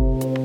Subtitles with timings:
[0.00, 0.39] Thank you.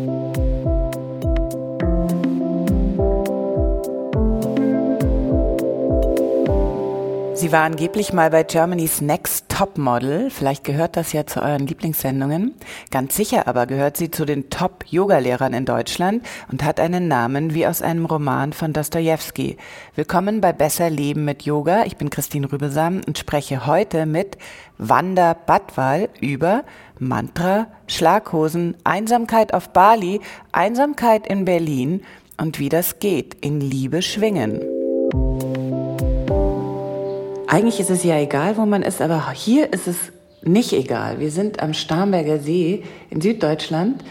[7.46, 10.32] Sie war angeblich mal bei Germany's Next Top Model.
[10.32, 12.56] Vielleicht gehört das ja zu euren Lieblingssendungen.
[12.90, 17.68] Ganz sicher aber gehört sie zu den Top-Yoga-Lehrern in Deutschland und hat einen Namen wie
[17.68, 19.58] aus einem Roman von Dostoevsky.
[19.94, 21.86] Willkommen bei Besser Leben mit Yoga.
[21.86, 24.40] Ich bin Christine Rübesam und spreche heute mit
[24.80, 26.64] Wanda Badwal über
[26.98, 30.20] Mantra, Schlaghosen, Einsamkeit auf Bali,
[30.52, 32.02] Einsamkeit in Berlin
[32.42, 34.85] und wie das geht, in Liebe schwingen.
[37.48, 39.98] Eigentlich ist es ja egal, wo man ist, aber hier ist es
[40.42, 41.20] nicht egal.
[41.20, 44.04] Wir sind am Starnberger See in Süddeutschland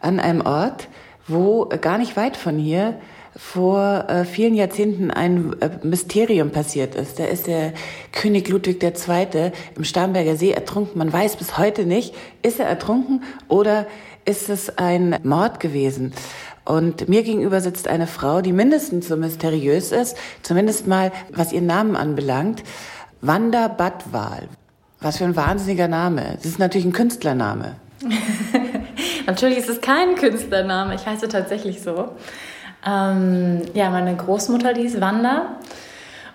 [0.00, 0.88] an einem Ort,
[1.26, 2.98] wo gar nicht weit von hier
[3.34, 7.18] vor äh, vielen Jahrzehnten ein äh, Mysterium passiert ist.
[7.18, 7.72] Da ist der
[8.12, 9.52] König Ludwig II.
[9.74, 10.98] im Starnberger See ertrunken.
[10.98, 13.86] Man weiß bis heute nicht, ist er ertrunken oder
[14.26, 16.12] ist es ein Mord gewesen.
[16.64, 21.66] Und mir gegenüber sitzt eine Frau, die mindestens so mysteriös ist, zumindest mal was ihren
[21.66, 22.62] Namen anbelangt.
[23.20, 24.48] Wanda Badwal.
[25.00, 26.34] Was für ein wahnsinniger Name.
[26.36, 27.76] Das ist natürlich ein Künstlername.
[29.26, 30.94] natürlich ist es kein Künstlername.
[30.94, 32.10] Ich heiße tatsächlich so.
[32.86, 35.56] Ähm, ja, meine Großmutter, die ist Wanda.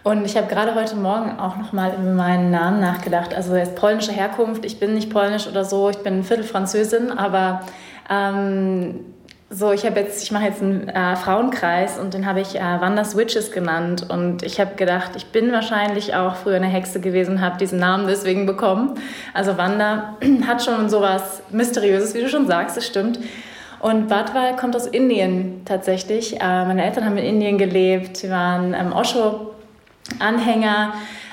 [0.04, 3.34] Und ich habe gerade heute Morgen auch nochmal über meinen Namen nachgedacht.
[3.34, 4.66] Also er ist polnischer Herkunft.
[4.66, 5.90] Ich bin nicht polnisch oder so.
[5.90, 7.62] Ich bin ein Viertel Französin, aber
[8.10, 9.02] ähm,
[9.50, 12.60] so, ich habe jetzt, ich mache jetzt einen äh, Frauenkreis und den habe ich äh,
[12.60, 14.06] Wanda's Witches genannt.
[14.10, 18.08] Und ich habe gedacht, ich bin wahrscheinlich auch früher eine Hexe gewesen, habe diesen Namen
[18.08, 18.96] deswegen bekommen.
[19.34, 23.20] Also Wanda hat schon sowas Mysteriöses, wie du schon sagst, das stimmt.
[23.80, 26.42] Und Badwal kommt aus Indien tatsächlich.
[26.42, 28.18] Äh, meine Eltern haben in Indien gelebt.
[28.18, 30.92] Sie waren ähm, Osho-Anhänger,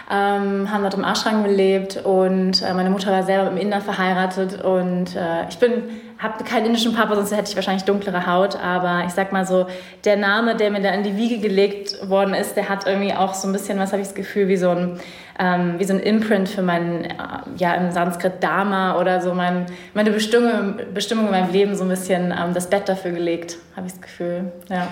[0.09, 4.63] ähm, haben dort im Ashram gelebt und äh, meine Mutter war selber einem Inder verheiratet
[4.63, 5.83] und äh, ich bin
[6.19, 8.57] habe keinen indischen Papa, sonst hätte ich wahrscheinlich dunklere Haut.
[8.57, 9.67] Aber ich sag mal so,
[10.05, 13.35] der Name, der mir da in die Wiege gelegt worden ist, der hat irgendwie auch
[13.35, 15.01] so ein bisschen, was habe ich das Gefühl, wie so ein,
[15.39, 17.15] ähm, wie so ein Imprint für mein, äh,
[17.57, 21.91] ja, im Sanskrit Dharma oder so mein, meine Bestimmung, Bestimmung in meinem Leben so ein
[21.91, 24.53] bisschen ähm, das Bett dafür gelegt, habe ich das Gefühl.
[24.71, 24.89] Ja.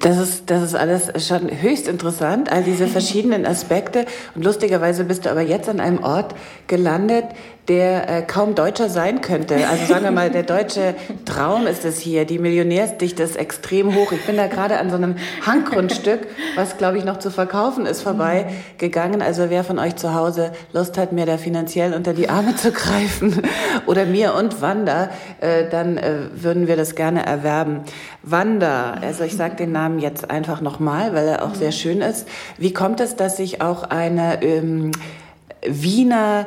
[0.00, 4.04] Das ist, das ist alles schon höchst interessant, all diese verschiedenen Aspekte.
[4.34, 6.34] Und lustigerweise bist du aber jetzt an einem Ort
[6.66, 7.24] gelandet,
[7.68, 9.68] der äh, kaum Deutscher sein könnte.
[9.68, 10.94] Also sagen wir mal, der deutsche
[11.26, 12.24] Traum ist es hier.
[12.24, 14.10] Die Millionärsdichte ist extrem hoch.
[14.12, 16.26] Ich bin da gerade an so einem Handgrundstück,
[16.56, 19.20] was glaube ich noch zu verkaufen ist, vorbeigegangen.
[19.20, 22.72] Also wer von euch zu Hause Lust hat, mir da finanziell unter die Arme zu
[22.72, 23.42] greifen
[23.86, 27.80] oder mir und Wanda, äh, dann äh, würden wir das gerne erwerben.
[28.22, 32.26] Wanda, also ich sage den Namen jetzt einfach nochmal, weil er auch sehr schön ist.
[32.56, 34.92] Wie kommt es, dass sich auch eine ähm,
[35.66, 36.46] Wiener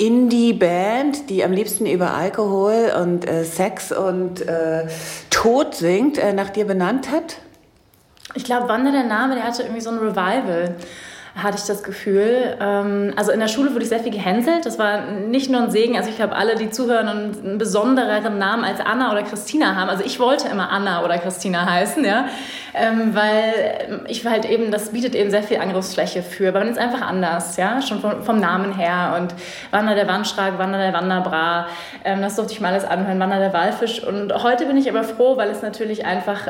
[0.00, 4.86] Indie-Band, die am liebsten über Alkohol und äh, Sex und äh,
[5.28, 7.36] Tod singt, äh, nach dir benannt hat?
[8.34, 10.76] Ich glaube, Wander, der Name, der hatte irgendwie so ein Revival
[11.36, 12.56] hatte ich das Gefühl.
[12.60, 14.66] Ähm, also in der Schule wurde ich sehr viel gehänselt.
[14.66, 15.96] Das war nicht nur ein Segen.
[15.96, 19.88] Also ich glaube, alle, die zuhören und einen besondereren Namen als Anna oder Christina haben.
[19.88, 22.26] Also ich wollte immer Anna oder Christina heißen, ja.
[22.74, 26.52] Ähm, weil ich halt eben, das bietet eben sehr viel Angriffsfläche für.
[26.52, 27.82] Man ist einfach anders, ja.
[27.82, 29.16] Schon vom, vom Namen her.
[29.18, 29.34] Und
[29.70, 31.66] Wander der Wandschrag, Wander der Wanderbra.
[32.04, 33.18] Ähm, das durfte ich mal alles anhören.
[33.18, 34.02] Wander der Walfisch.
[34.02, 36.46] Und heute bin ich aber froh, weil es natürlich einfach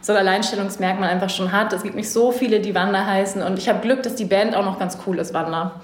[0.00, 1.72] so ein Alleinstellungsmerkmal einfach schon hat.
[1.72, 3.42] Es gibt nicht so viele, die Wander heißen.
[3.42, 5.80] Und ich habe Glück, dass die Band auch noch ganz cool ist, Wanda.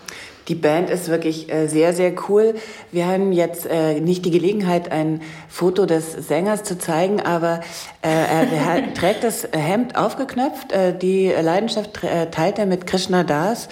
[0.49, 2.55] Die Band ist wirklich äh, sehr, sehr cool.
[2.91, 7.61] Wir haben jetzt äh, nicht die Gelegenheit, ein Foto des Sängers zu zeigen, aber
[8.03, 10.73] äh, er trägt das Hemd aufgeknöpft.
[10.73, 13.69] Äh, die Leidenschaft äh, teilt er mit Krishna Das.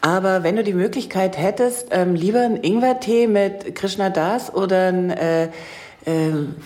[0.00, 5.10] Aber wenn du die Möglichkeit hättest, ähm, lieber einen Ingwertee mit Krishna Das oder ein,
[5.10, 5.48] äh,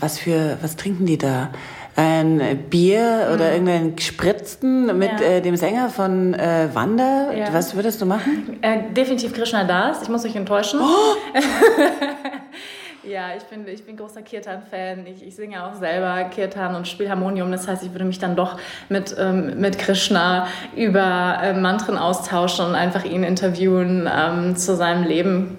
[0.00, 1.50] was für, was trinken die da?
[1.98, 3.52] Ein Bier oder mhm.
[3.52, 5.26] irgendeinen gespritzten mit ja.
[5.26, 7.32] äh, dem Sänger von äh, Wanda.
[7.32, 7.52] Ja.
[7.52, 8.56] Was würdest du machen?
[8.62, 10.02] Äh, definitiv Krishna Das.
[10.02, 10.78] Ich muss euch enttäuschen.
[10.80, 11.16] Oh!
[13.08, 15.08] ja, ich bin, ich bin großer Kirtan-Fan.
[15.08, 17.50] Ich, ich singe auch selber Kirtan und spiele Harmonium.
[17.50, 20.46] Das heißt, ich würde mich dann doch mit, ähm, mit Krishna
[20.76, 25.58] über äh, Mantren austauschen und einfach ihn interviewen ähm, zu seinem Leben.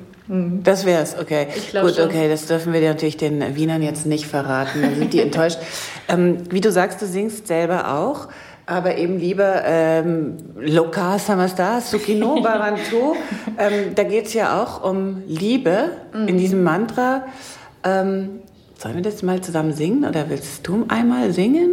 [0.63, 1.47] Das wär's, okay.
[1.55, 5.21] Ich Gut, okay, das dürfen wir natürlich den Wienern jetzt nicht verraten, dann sind die
[5.21, 5.59] enttäuscht.
[6.11, 8.29] Ähm, wie du sagst, du singst selber auch,
[8.65, 13.15] aber eben lieber ähm, Loka Samastar, Sukino Barantu.
[13.59, 16.27] ähm, da geht's ja auch um Liebe mhm.
[16.27, 17.25] in diesem Mantra.
[17.83, 18.39] Ähm,
[18.79, 21.69] Sollen wir das mal zusammen singen oder willst du einmal singen?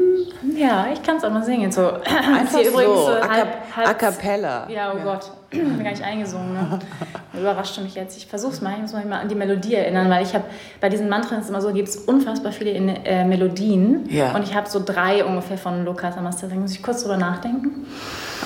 [0.56, 1.70] Ja, ich kann es auch mal singen.
[1.70, 4.68] So, Einfach so, übrigens so a, halb, halb, a cappella.
[4.68, 5.04] Ja, oh ja.
[5.04, 6.54] Gott, ich bin gar nicht eingesungen.
[6.54, 6.80] Ne?
[7.38, 8.16] Überrascht mich jetzt.
[8.16, 10.44] Ich versuche es mal, ich muss mich mal an die Melodie erinnern, weil ich habe
[10.80, 14.08] bei diesen Mantren ist immer so, gibt es unfassbar viele in, äh, Melodien.
[14.10, 14.34] Ja.
[14.34, 16.48] Und ich habe so drei ungefähr von Lukas Amaster.
[16.48, 17.86] Da muss ich kurz drüber nachdenken.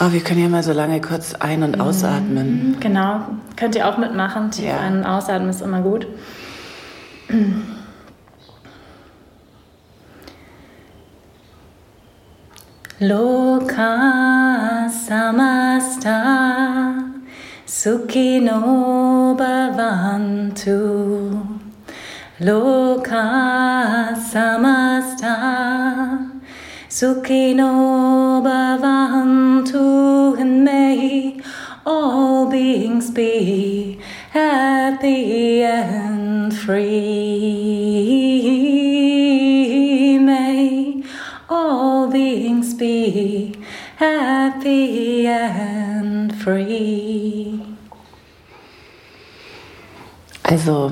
[0.01, 2.71] Oh, wir können ja mal so lange kurz ein- und ausatmen.
[2.71, 3.21] Mhm, genau,
[3.57, 4.51] könnt ihr auch mitmachen.
[4.51, 4.79] Tief ja.
[4.79, 6.07] ein- und ausatmen ist immer gut.
[13.03, 16.21] Loka samasta
[17.71, 20.79] sukhino bhavantu
[22.41, 23.23] Loka
[24.33, 25.35] samasta
[26.89, 29.85] sukhino bhavantu
[30.41, 31.41] and may
[31.87, 34.01] all beings be
[34.33, 36.89] happy and free.
[40.19, 41.05] May
[41.49, 43.55] all beings be
[43.97, 47.40] happy and free.
[50.51, 50.91] Also,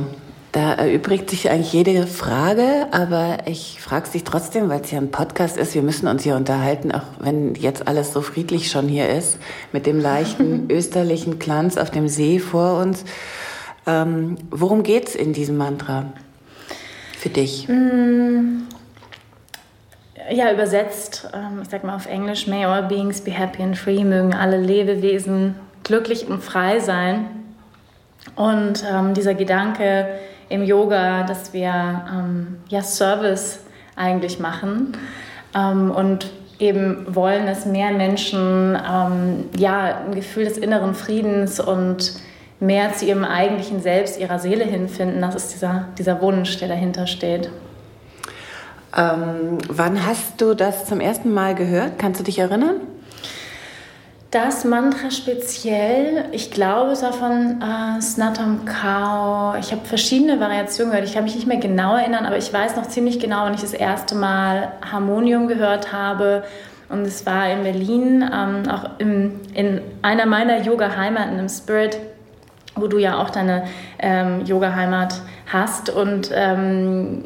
[0.53, 5.11] da erübrigt sich eigentlich jede Frage, aber ich frage dich trotzdem, weil es ja ein
[5.11, 5.75] Podcast ist.
[5.75, 9.41] Wir müssen uns hier unterhalten, auch wenn jetzt alles so friedlich schon hier ist,
[9.73, 13.05] mit dem leichten österlichen Glanz auf dem See vor uns.
[13.85, 16.13] Ähm, worum geht's in diesem Mantra
[17.19, 17.67] für dich?
[17.67, 18.63] Mm,
[20.31, 24.05] ja, übersetzt, ähm, ich sag mal auf Englisch, may all beings be happy and free,
[24.05, 27.38] mögen alle Lebewesen glücklich und frei sein.
[28.39, 30.07] Und ähm, dieser Gedanke
[30.49, 33.59] im Yoga, dass wir ähm, ja Service
[33.97, 34.97] eigentlich machen
[35.57, 36.31] ähm, und
[36.61, 42.13] eben wollen, dass mehr Menschen ähm, ja ein Gefühl des inneren Friedens und
[42.61, 45.21] mehr zu ihrem eigentlichen Selbst, ihrer Seele hinfinden.
[45.21, 47.51] Das ist dieser, dieser Wunsch, der dahinter steht.
[48.97, 51.99] Ähm, wann hast du das zum ersten Mal gehört?
[51.99, 52.77] Kannst du dich erinnern?
[54.31, 59.55] Das Mantra speziell, ich glaube, es war von äh, Snatam Kao.
[59.59, 61.09] Ich habe verschiedene Variationen gehört.
[61.09, 63.63] Ich kann mich nicht mehr genau erinnern, aber ich weiß noch ziemlich genau, wann ich
[63.63, 66.45] das erste Mal Harmonium gehört habe.
[66.91, 71.99] Und es war in Berlin, ähm, auch im, in einer meiner Yoga-Heimaten im Spirit,
[72.75, 73.65] wo du ja auch deine
[73.99, 75.89] ähm, Yoga-Heimat hast.
[75.89, 77.25] Und ähm,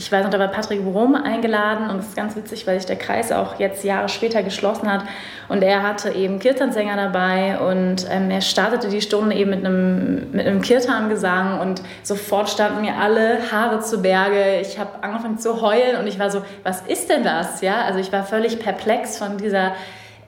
[0.00, 2.86] ich weiß noch, da war Patrick Brom eingeladen und es ist ganz witzig, weil sich
[2.86, 5.02] der Kreis auch jetzt Jahre später geschlossen hat
[5.50, 10.30] und er hatte eben Kirtansänger dabei und ähm, er startete die Stunde eben mit einem,
[10.32, 14.60] mit einem Kirtangesang und sofort standen mir alle Haare zu Berge.
[14.62, 17.60] Ich habe angefangen zu heulen und ich war so, was ist denn das?
[17.60, 19.72] Ja, also ich war völlig perplex von dieser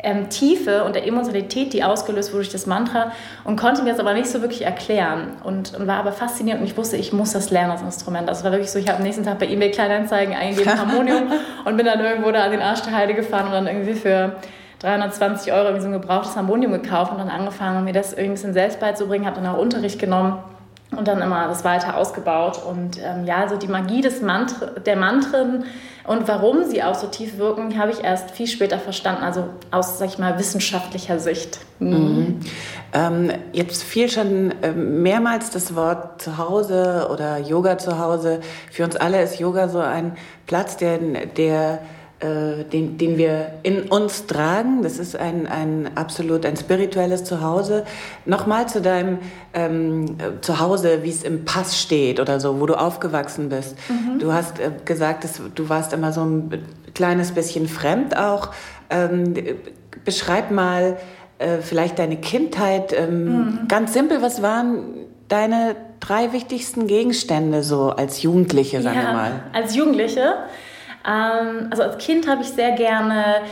[0.02, 3.12] ähm, Tiefe und der Emotionalität, die ausgelöst wurde durch das Mantra
[3.44, 6.64] und konnte mir das aber nicht so wirklich erklären und, und war aber fasziniert und
[6.64, 8.28] ich wusste, ich muss das lernen, das Instrument.
[8.28, 11.32] Das war wirklich so, ich habe am nächsten Tag bei eBay Kleinanzeigen eingegeben, Harmonium
[11.64, 14.36] und bin dann irgendwo da an den Arsch der Heide gefahren und dann irgendwie für
[14.80, 18.32] 320 Euro irgendwie so ein gebrauchtes Harmonium gekauft und dann angefangen, mir das irgendwie ein
[18.32, 20.42] bisschen selbst beizubringen, habe dann auch Unterricht genommen
[20.96, 22.60] und dann immer das weiter ausgebaut.
[22.64, 25.64] Und ähm, ja, so die Magie des Mantra, der Mantren
[26.04, 29.98] und warum sie auch so tief wirken, habe ich erst viel später verstanden, also aus,
[29.98, 31.60] sag ich mal, wissenschaftlicher Sicht.
[31.78, 31.90] Mhm.
[31.90, 32.40] Mhm.
[32.92, 38.40] Ähm, jetzt fiel schon äh, mehrmals das Wort Zuhause oder Yoga zu Hause.
[38.70, 41.78] Für uns alle ist Yoga so ein Platz, der, der
[42.22, 44.82] den, den wir in uns tragen.
[44.82, 47.84] Das ist ein, ein absolut ein spirituelles Zuhause.
[48.26, 49.18] Nochmal zu deinem
[49.54, 53.76] ähm, Zuhause, wie es im Pass steht oder so, wo du aufgewachsen bist.
[53.88, 54.20] Mhm.
[54.20, 56.62] Du hast äh, gesagt, dass, du warst immer so ein
[56.94, 58.50] kleines bisschen fremd auch.
[58.90, 59.34] Ähm,
[60.04, 60.98] beschreib mal
[61.38, 62.92] äh, vielleicht deine Kindheit.
[62.96, 63.58] Ähm, mhm.
[63.68, 64.84] Ganz simpel, was waren
[65.28, 69.42] deine drei wichtigsten Gegenstände so als Jugendliche, sagen ja, wir mal?
[69.52, 70.34] Als Jugendliche?
[71.06, 73.42] Ähm, also als Kind habe ich sehr gerne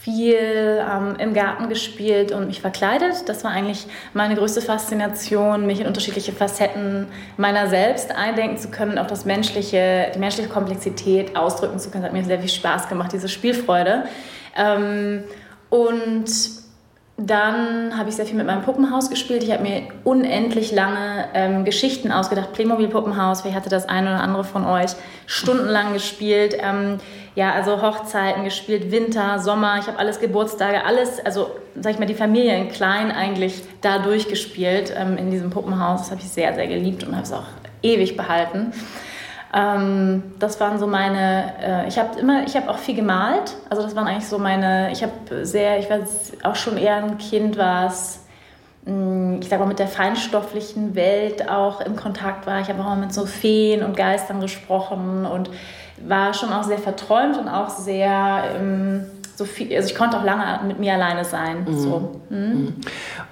[0.00, 3.28] viel ähm, im Garten gespielt und mich verkleidet.
[3.28, 8.92] Das war eigentlich meine größte Faszination, mich in unterschiedliche Facetten meiner selbst eindenken zu können
[8.92, 12.04] und auch das menschliche, die menschliche Komplexität ausdrücken zu können.
[12.04, 14.04] Das hat mir sehr viel Spaß gemacht, diese Spielfreude.
[14.56, 15.24] Ähm,
[15.68, 16.26] und
[17.20, 19.42] dann habe ich sehr viel mit meinem Puppenhaus gespielt.
[19.42, 22.52] Ich habe mir unendlich lange ähm, Geschichten ausgedacht.
[22.52, 24.92] Playmobil-Puppenhaus, vielleicht hatte das eine oder andere von euch
[25.26, 26.56] stundenlang gespielt.
[26.60, 26.98] Ähm,
[27.34, 29.78] ja, also Hochzeiten gespielt, Winter, Sommer.
[29.80, 33.98] Ich habe alles Geburtstage, alles, also sag ich mal, die Familie in klein eigentlich da
[33.98, 36.02] durchgespielt ähm, in diesem Puppenhaus.
[36.02, 37.46] Das habe ich sehr, sehr geliebt und habe es auch
[37.82, 38.72] ewig behalten.
[39.54, 43.56] Ähm, das waren so meine, äh, ich habe immer, ich habe auch viel gemalt.
[43.70, 46.00] Also das waren eigentlich so meine, ich habe sehr, ich war
[46.42, 48.26] auch schon eher ein Kind, was
[48.84, 52.60] mm, ich sage mal, mit der feinstofflichen Welt auch im Kontakt war.
[52.60, 55.50] Ich habe auch mal mit so Feen und Geistern gesprochen und
[56.06, 59.06] war schon auch sehr verträumt und auch sehr ähm,
[59.38, 61.64] so viel, also ich konnte auch lange mit mir alleine sein.
[61.64, 61.78] Mhm.
[61.78, 62.20] So.
[62.28, 62.38] Mhm.
[62.38, 62.74] mhm.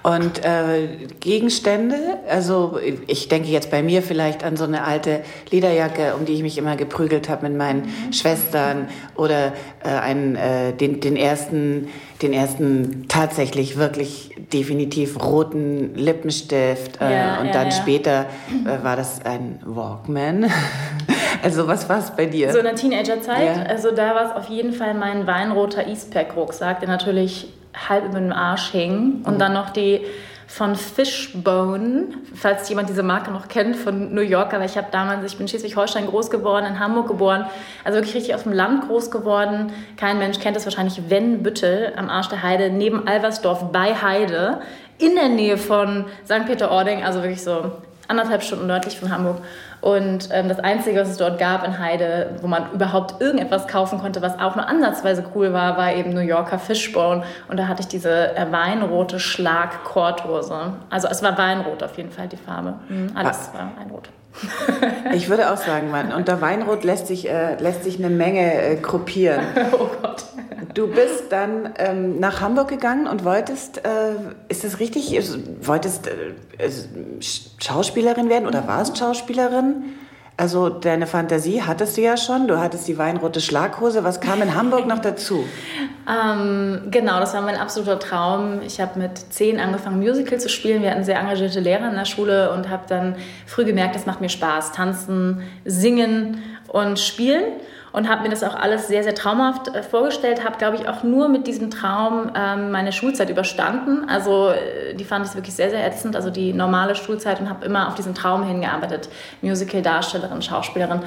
[0.03, 0.87] Und äh,
[1.19, 1.97] Gegenstände,
[2.29, 5.19] also ich denke jetzt bei mir vielleicht an so eine alte
[5.51, 8.13] Lederjacke, um die ich mich immer geprügelt habe mit meinen mhm.
[8.13, 9.51] Schwestern oder
[9.83, 11.89] äh, einen, äh, den, den ersten
[12.21, 17.71] den ersten tatsächlich wirklich definitiv roten Lippenstift äh, ja, und ja, dann ja.
[17.71, 18.25] später
[18.65, 20.49] äh, war das ein Walkman.
[21.43, 22.51] also was war es bei dir?
[22.51, 26.89] So in der Teenagerzeit, also da war es auf jeden Fall mein weinroter Eastpack-Rucksack, der
[26.89, 27.53] natürlich
[27.87, 29.39] halb über dem Arsch hing und mhm.
[29.39, 30.01] dann noch die
[30.47, 34.53] von Fishbone, falls jemand diese Marke noch kennt, von New York.
[34.53, 37.45] Aber ich habe damals, ich bin in Schleswig-Holstein groß geworden, in Hamburg geboren,
[37.83, 39.73] also wirklich richtig auf dem Land groß geworden.
[39.97, 44.61] Kein Mensch kennt es wahrscheinlich, wenn Büttel am Arsch der Heide, neben Alversdorf bei Heide,
[44.99, 46.45] in der Nähe von St.
[46.47, 47.73] Peter-Ording, also wirklich so
[48.07, 49.37] anderthalb Stunden nördlich von Hamburg.
[49.81, 53.99] Und ähm, das Einzige, was es dort gab in Heide, wo man überhaupt irgendetwas kaufen
[53.99, 57.23] konnte, was auch nur ansatzweise cool war, war eben New Yorker Fishbone.
[57.47, 60.73] Und da hatte ich diese äh, weinrote Schlag-Korthose.
[60.89, 62.75] Also es war weinrot auf jeden Fall die Farbe.
[62.89, 63.59] Mhm, alles ah.
[63.59, 64.09] war weinrot.
[65.13, 68.75] Ich würde auch sagen, Mann, unter Weinrot lässt sich, äh, lässt sich eine Menge äh,
[68.75, 69.41] gruppieren.
[69.71, 70.25] Oh Gott.
[70.73, 74.13] Du bist dann ähm, nach Hamburg gegangen und wolltest, äh,
[74.47, 75.19] ist das richtig,
[75.61, 76.69] wolltest äh,
[77.59, 79.83] Schauspielerin werden oder warst Schauspielerin?
[80.39, 82.47] Also deine Fantasie hattest du ja schon.
[82.47, 84.03] Du hattest die weinrote Schlaghose.
[84.03, 85.43] Was kam in Hamburg noch dazu?
[86.07, 88.61] ähm, genau, das war mein absoluter Traum.
[88.61, 90.83] Ich habe mit zehn angefangen, Musical zu spielen.
[90.83, 93.15] Wir hatten sehr engagierte Lehrer in der Schule und habe dann
[93.47, 94.73] früh gemerkt, das macht mir Spaß.
[94.73, 97.43] Tanzen, singen und spielen
[97.97, 101.01] und habe mir das auch alles sehr, sehr traumhaft äh, vorgestellt, habe, glaube ich, auch
[101.01, 104.07] nur mit diesem Traum ähm, meine Schulzeit überstanden.
[104.07, 107.65] Also äh, die fand ich wirklich sehr, sehr ätzend, also die normale Schulzeit und habe
[107.65, 109.09] immer auf diesen Traum hingearbeitet,
[109.41, 110.99] Musical-Darstellerin, Schauspielerin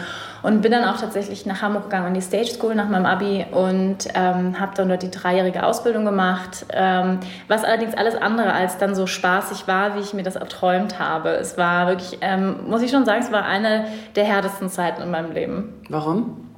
[0.43, 3.47] und bin dann auch tatsächlich nach Hamburg gegangen in die Stage School nach meinem Abi
[3.53, 8.79] und ähm, habe dann dort die dreijährige Ausbildung gemacht, ähm, was allerdings alles andere als
[8.79, 11.29] dann so spaßig war, wie ich mir das erträumt habe.
[11.31, 13.85] Es war wirklich, ähm, muss ich schon sagen, es war eine
[14.17, 15.81] der härtesten Zeiten in meinem Leben.
[15.89, 16.50] Warum?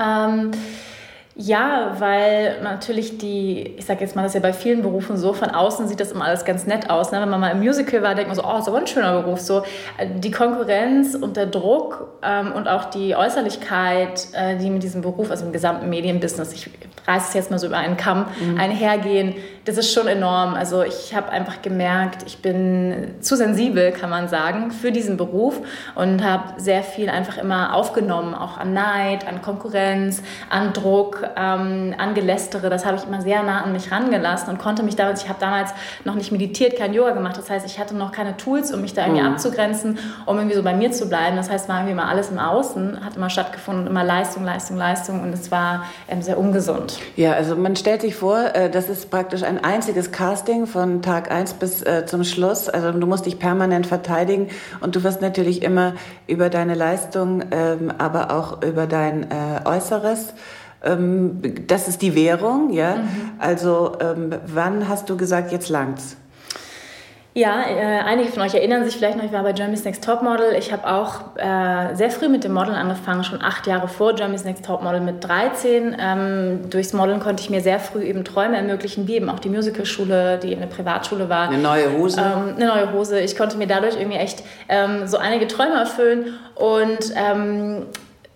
[0.00, 0.50] Ähm,
[1.36, 5.32] ja, weil natürlich die, ich sage jetzt mal, das ist ja bei vielen Berufen so,
[5.32, 7.10] von außen sieht das immer alles ganz nett aus.
[7.10, 7.20] Ne?
[7.20, 9.40] Wenn man mal im Musical war, denkt man so, oh, ist aber ein schöner Beruf.
[9.40, 9.64] So,
[10.18, 15.32] die Konkurrenz und der Druck ähm, und auch die Äußerlichkeit, äh, die mit diesem Beruf,
[15.32, 16.70] also im gesamten Medienbusiness, ich
[17.04, 18.60] reiße es jetzt mal so über einen Kamm, mhm.
[18.60, 20.54] einhergehen, das ist schon enorm.
[20.54, 25.60] Also ich habe einfach gemerkt, ich bin zu sensibel, kann man sagen, für diesen Beruf
[25.94, 31.94] und habe sehr viel einfach immer aufgenommen, auch an Neid, an Konkurrenz, an Druck, ähm,
[31.96, 32.68] an Gelästere.
[32.68, 35.40] Das habe ich immer sehr nah an mich rangelassen und konnte mich damals, ich habe
[35.40, 35.70] damals
[36.04, 37.38] noch nicht meditiert, kein Yoga gemacht.
[37.38, 39.32] Das heißt, ich hatte noch keine Tools, um mich da irgendwie mhm.
[39.32, 41.36] abzugrenzen, um irgendwie so bei mir zu bleiben.
[41.36, 45.22] Das heißt, war irgendwie immer alles im Außen, hat immer stattgefunden, immer Leistung, Leistung, Leistung
[45.22, 46.98] und es war ähm, sehr ungesund.
[47.16, 51.02] Ja, also man stellt sich vor, äh, das ist praktisch ein ein einziges Casting von
[51.02, 52.68] Tag 1 bis äh, zum Schluss.
[52.68, 54.48] Also du musst dich permanent verteidigen
[54.80, 55.94] und du wirst natürlich immer
[56.26, 60.34] über deine Leistung, ähm, aber auch über dein äh, Äußeres
[60.82, 62.96] ähm, das ist die Währung, ja.
[62.96, 63.06] Mhm.
[63.38, 66.16] Also ähm, wann hast du gesagt, jetzt langt's?
[67.36, 70.54] Ja, äh, einige von euch erinnern sich vielleicht noch, ich war bei Germany's Next Topmodel.
[70.56, 74.44] Ich habe auch äh, sehr früh mit dem Modeln angefangen, schon acht Jahre vor Germany's
[74.44, 75.96] Next Topmodel mit 13.
[75.98, 79.48] Ähm, durchs Modeln konnte ich mir sehr früh eben Träume ermöglichen, wie eben auch die
[79.48, 81.48] Musicalschule, die eine Privatschule war.
[81.48, 82.20] Eine neue Hose?
[82.20, 83.18] Ähm, eine neue Hose.
[83.18, 87.86] Ich konnte mir dadurch irgendwie echt ähm, so einige Träume erfüllen und ähm,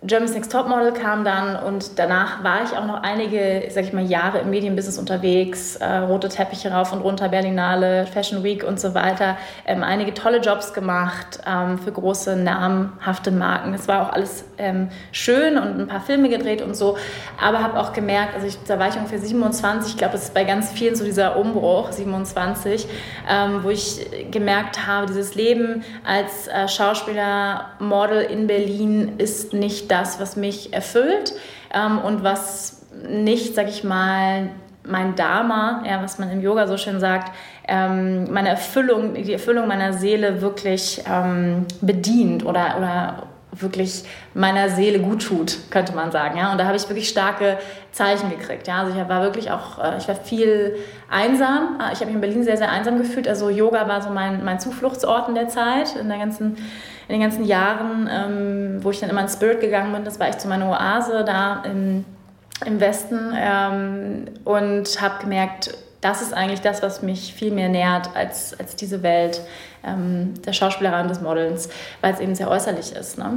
[0.04, 4.04] Germany's Next Topmodel kam dann und danach war ich auch noch einige, sag ich mal,
[4.04, 8.94] Jahre im Medienbusiness unterwegs, äh, rote Teppiche rauf und runter, Berlinale, Fashion Week und so
[8.94, 9.36] weiter,
[9.66, 13.74] ähm, einige tolle Jobs gemacht ähm, für große namhafte Marken.
[13.74, 16.96] Es war auch alles ähm, schön und ein paar Filme gedreht und so,
[17.42, 20.34] aber habe auch gemerkt, also ich, da war ich ungefähr 27, ich glaube, es ist
[20.34, 22.86] bei ganz vielen so dieser Umbruch, 27,
[23.28, 29.87] ähm, wo ich gemerkt habe, dieses Leben als äh, Schauspieler, Model in Berlin ist nicht
[29.88, 31.34] das, was mich erfüllt
[31.74, 34.50] ähm, und was nicht, sag ich mal,
[34.84, 37.34] mein Dharma, ja, was man im Yoga so schön sagt,
[37.66, 45.00] ähm, meine Erfüllung, die Erfüllung meiner Seele wirklich ähm, bedient oder, oder wirklich meiner Seele
[45.00, 46.38] gut tut, könnte man sagen.
[46.38, 46.52] Ja?
[46.52, 47.58] Und da habe ich wirklich starke
[47.92, 48.66] Zeichen gekriegt.
[48.68, 48.80] Ja?
[48.80, 50.76] Also ich war wirklich auch, äh, ich war viel
[51.10, 51.78] einsam.
[51.80, 53.26] Äh, ich habe mich in Berlin sehr, sehr einsam gefühlt.
[53.26, 56.56] Also Yoga war so mein, mein Zufluchtsort in der Zeit, in, der ganzen,
[57.08, 60.04] in den ganzen Jahren, ähm, wo ich dann immer in Spirit gegangen bin.
[60.04, 62.04] Das war echt so meine Oase da im,
[62.64, 63.32] im Westen.
[63.34, 68.76] Ähm, und habe gemerkt, das ist eigentlich das, was mich viel mehr nährt als, als
[68.76, 69.40] diese Welt
[69.84, 71.68] ähm, der Schauspielerei und des Modelns,
[72.00, 73.18] weil es eben sehr äußerlich ist.
[73.18, 73.32] Ne?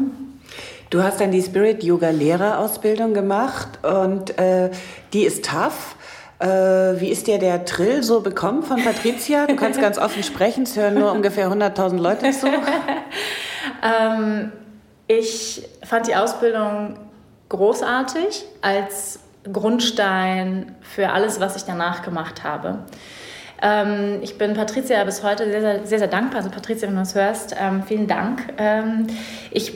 [0.89, 4.69] Du hast dann die Spirit Yoga Lehrerausbildung gemacht und äh,
[5.13, 5.95] die ist tough.
[6.39, 9.47] Äh, wie ist dir der Trill so bekommen von Patricia?
[9.47, 12.47] Du kannst ganz offen sprechen, es hören nur ungefähr 100.000 Leute zu.
[13.83, 14.51] ähm,
[15.07, 16.97] ich fand die Ausbildung
[17.49, 22.79] großartig als Grundstein für alles, was ich danach gemacht habe.
[23.61, 26.37] Ähm, ich bin Patricia bis heute sehr, sehr, sehr, sehr dankbar.
[26.37, 28.41] Also Patricia, wenn du es hörst, ähm, vielen Dank.
[28.57, 29.07] Ähm,
[29.51, 29.73] ich,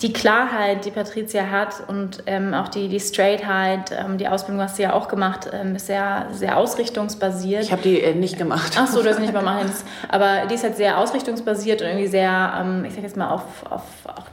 [0.00, 4.78] die Klarheit, die Patricia hat und ähm, auch die, die Straightheit, ähm, die Ausbildung hast
[4.78, 7.62] du ja auch gemacht, ähm, ist sehr, sehr ausrichtungsbasiert.
[7.62, 8.72] Ich habe die äh, nicht gemacht.
[8.78, 9.66] Ach so, du hast nicht gemacht.
[10.08, 13.82] Aber die ist halt sehr ausrichtungsbasiert und irgendwie sehr, ich sag jetzt mal, auf, auf,
[14.06, 14.24] auf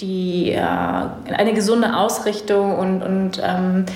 [0.00, 3.86] die, äh, eine gesunde Ausrichtung und, und ähm,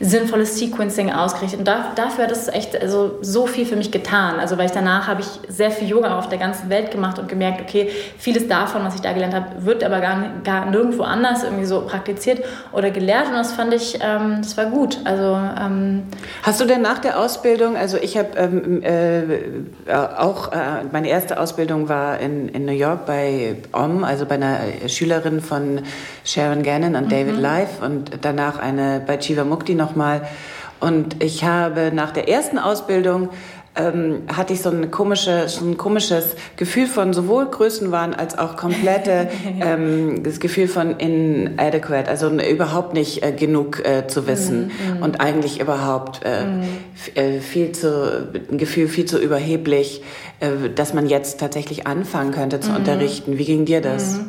[0.00, 1.58] sinnvolles Sequencing ausgerichtet.
[1.58, 4.40] Und da, dafür hat es echt also, so viel für mich getan.
[4.40, 7.28] Also weil ich danach habe ich sehr viel Yoga auf der ganzen Welt gemacht und
[7.28, 11.44] gemerkt, okay, vieles davon, was ich da gelernt habe, wird aber gar, gar nirgendwo anders
[11.44, 13.28] irgendwie so praktiziert oder gelehrt.
[13.28, 14.98] Und das fand ich, ähm, das war gut.
[15.04, 16.04] Also ähm,
[16.42, 21.38] Hast du denn nach der Ausbildung, also ich habe ähm, äh, auch, äh, meine erste
[21.38, 25.82] Ausbildung war in, in New York bei OM, also bei einer Schülerin von
[26.24, 27.10] Sharon Gannon und mhm.
[27.10, 30.22] David Life und danach eine bei Chiva Mukti nochmal.
[30.78, 33.28] Und ich habe nach der ersten Ausbildung
[33.76, 38.56] ähm, hatte ich so, eine komische, so ein komisches Gefühl von sowohl Größenwahn als auch
[38.56, 39.28] komplette
[39.60, 45.02] ähm, das Gefühl von inadequate, also überhaupt nicht äh, genug äh, zu wissen mm, mm.
[45.02, 47.40] und eigentlich überhaupt äh, mm.
[47.40, 50.02] viel zu ein Gefühl viel zu überheblich,
[50.40, 52.76] äh, dass man jetzt tatsächlich anfangen könnte zu mm.
[52.76, 53.38] unterrichten.
[53.38, 54.20] Wie ging dir das?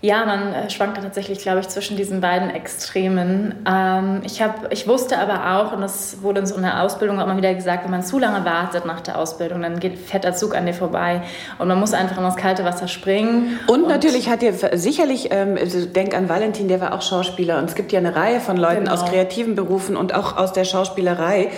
[0.00, 3.54] Ja, man äh, schwankte tatsächlich, glaube ich, zwischen diesen beiden Extremen.
[3.68, 7.24] Ähm, ich, hab, ich wusste aber auch, und das wurde uns in der Ausbildung auch
[7.24, 10.54] immer wieder gesagt, wenn man zu lange wartet nach der Ausbildung, dann geht fetter Zug
[10.54, 11.22] an dir vorbei
[11.58, 13.58] und man muss einfach in das kalte Wasser springen.
[13.66, 17.58] Und, und natürlich hat ihr sicherlich, ähm, also denk an Valentin, der war auch Schauspieler
[17.58, 18.94] und es gibt ja eine Reihe von Leuten genau.
[18.94, 21.48] aus kreativen Berufen und auch aus der Schauspielerei,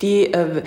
[0.00, 0.62] die äh,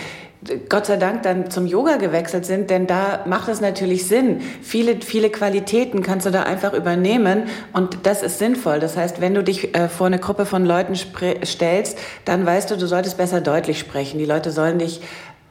[0.69, 4.41] Gott sei Dank dann zum Yoga gewechselt sind, denn da macht es natürlich Sinn.
[4.61, 8.79] Viele, viele Qualitäten kannst du da einfach übernehmen und das ist sinnvoll.
[8.79, 12.77] Das heißt, wenn du dich äh, vor eine Gruppe von Leuten stellst, dann weißt du,
[12.77, 14.17] du solltest besser deutlich sprechen.
[14.19, 15.01] Die Leute sollen dich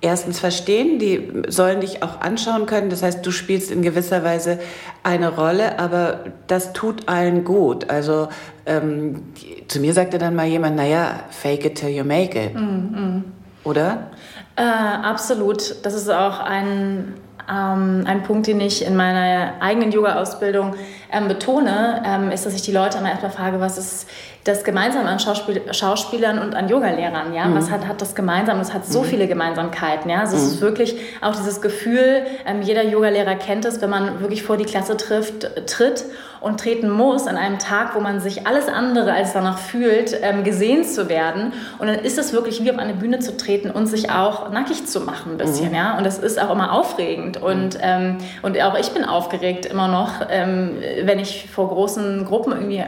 [0.03, 2.91] erstens verstehen, die sollen dich auch anschauen können.
[2.91, 4.59] Das heißt, du spielst in gewisser Weise
[5.03, 7.89] eine Rolle, aber das tut allen gut.
[7.89, 8.29] Also
[8.67, 9.23] ähm,
[9.69, 12.55] zu mir sagte dann mal jemand, naja, fake it till you make it.
[12.55, 13.25] Mm, mm.
[13.65, 14.11] Oder?
[14.57, 15.85] Äh, absolut.
[15.85, 17.15] Das ist auch ein,
[17.51, 20.75] ähm, ein Punkt, den ich in meiner eigenen Yoga-Ausbildung
[21.11, 24.09] ähm, betone, ähm, ist, dass ich die Leute immer erstmal frage, was ist
[24.45, 27.47] das gemeinsam an Schauspiel Schauspielern und an Yogalehrern, ja?
[27.47, 27.55] Mhm.
[27.55, 28.59] Was hat, hat das gemeinsam?
[28.61, 29.07] Es hat so mhm.
[29.07, 30.21] viele Gemeinsamkeiten, ja?
[30.21, 30.43] Also mhm.
[30.43, 34.57] es ist wirklich auch dieses Gefühl, ähm, jeder Yogalehrer kennt es, wenn man wirklich vor
[34.57, 36.05] die Klasse trifft, tritt
[36.41, 40.43] und treten muss an einem Tag, wo man sich alles andere als danach fühlt, ähm,
[40.43, 41.53] gesehen zu werden.
[41.79, 44.87] Und dann ist es wirklich wie auf eine Bühne zu treten und sich auch nackig
[44.87, 45.77] zu machen ein bisschen, mhm.
[45.77, 45.97] ja?
[45.97, 47.81] Und das ist auch immer aufregend und, mhm.
[47.81, 52.83] ähm, und auch ich bin aufgeregt immer noch, ähm, wenn ich vor großen Gruppen irgendwie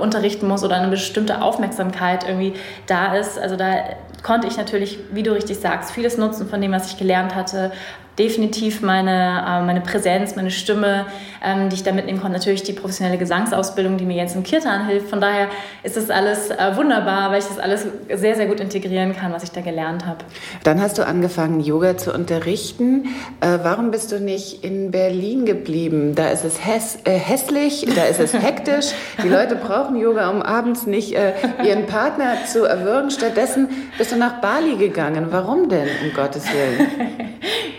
[0.00, 2.54] unterrichten muss oder eine bestimmte Aufmerksamkeit irgendwie
[2.86, 3.38] da ist.
[3.38, 3.74] Also da
[4.22, 7.72] konnte ich natürlich, wie du richtig sagst, vieles nutzen von dem, was ich gelernt hatte,
[8.20, 11.06] definitiv meine, äh, meine Präsenz, meine Stimme,
[11.42, 12.36] ähm, die ich da mitnehmen konnte.
[12.36, 15.08] Natürlich die professionelle Gesangsausbildung, die mir jetzt im Kirtan hilft.
[15.08, 15.48] Von daher
[15.82, 19.42] ist das alles äh, wunderbar, weil ich das alles sehr, sehr gut integrieren kann, was
[19.42, 20.18] ich da gelernt habe.
[20.64, 23.06] Dann hast du angefangen, Yoga zu unterrichten.
[23.40, 26.14] Äh, warum bist du nicht in Berlin geblieben?
[26.14, 28.90] Da ist es häss äh, hässlich, da ist es hektisch.
[29.22, 31.32] Die Leute brauchen Yoga, um abends nicht äh,
[31.64, 33.10] ihren Partner zu erwürgen.
[33.10, 35.28] Stattdessen bist du nach Bali gegangen.
[35.30, 36.88] Warum denn, um Gottes Willen?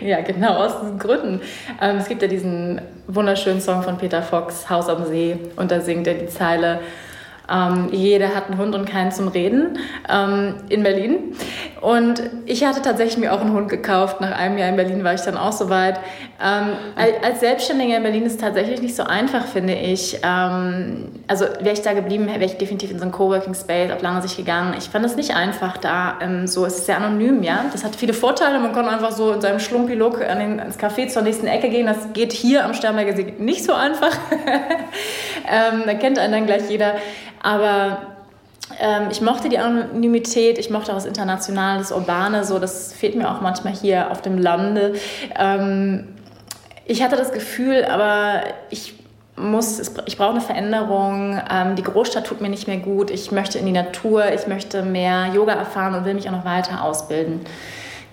[0.00, 1.40] ja, genau, aus diesen Gründen.
[1.80, 5.80] Ähm, es gibt ja diesen wunderschönen Song von Peter Fox, Haus am See, und da
[5.80, 6.80] singt er die Zeile,
[7.50, 9.78] Ähm, jeder hat einen Hund und keinen zum Reden
[10.08, 11.34] ähm, in Berlin.
[11.80, 14.20] Und ich hatte tatsächlich mir auch einen Hund gekauft.
[14.20, 15.98] Nach einem Jahr in Berlin war ich dann auch soweit.
[16.44, 16.72] Ähm,
[17.22, 20.18] als Selbstständiger in Berlin ist es tatsächlich nicht so einfach, finde ich.
[20.22, 24.02] Ähm, also wäre ich da geblieben, wäre ich definitiv in so einen Coworking Space auf
[24.02, 24.74] lange Sicht gegangen.
[24.78, 26.18] Ich fand es nicht einfach da.
[26.20, 27.64] Ähm, so es ist sehr anonym, ja.
[27.72, 28.58] Das hat viele Vorteile.
[28.60, 31.86] Man kann einfach so in seinem Schlumpi-Look ins Café zur nächsten Ecke gehen.
[31.86, 34.12] Das geht hier am Sternberger See nicht so einfach.
[35.50, 36.94] ähm, da kennt einen dann gleich jeder.
[37.42, 37.98] Aber
[38.80, 43.14] ähm, ich mochte die Anonymität, ich mochte auch das Internationale, das Urbane, so, das fehlt
[43.14, 44.94] mir auch manchmal hier auf dem Lande.
[45.38, 46.08] Ähm,
[46.84, 48.94] ich hatte das Gefühl, aber ich
[49.36, 51.40] muss, ich brauche eine Veränderung.
[51.50, 53.10] Ähm, die Großstadt tut mir nicht mehr gut.
[53.10, 56.44] Ich möchte in die Natur, ich möchte mehr Yoga erfahren und will mich auch noch
[56.44, 57.40] weiter ausbilden.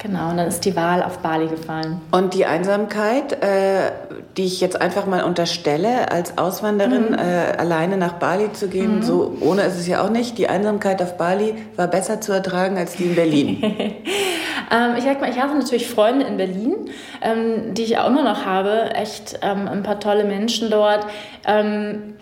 [0.01, 1.99] Genau, und dann ist die Wahl auf Bali gefallen.
[2.11, 3.91] Und die Einsamkeit, äh,
[4.37, 7.15] die ich jetzt einfach mal unterstelle, als Auswanderin mhm.
[7.15, 9.03] äh, alleine nach Bali zu gehen, mhm.
[9.03, 12.77] so ohne ist es ja auch nicht, die Einsamkeit auf Bali war besser zu ertragen
[12.77, 13.61] als die in Berlin.
[14.71, 16.75] ähm, ich sag mal, ich hatte natürlich Freunde in Berlin,
[17.21, 21.05] ähm, die ich auch immer noch habe, echt ähm, ein paar tolle Menschen dort.
[21.45, 22.13] Ähm,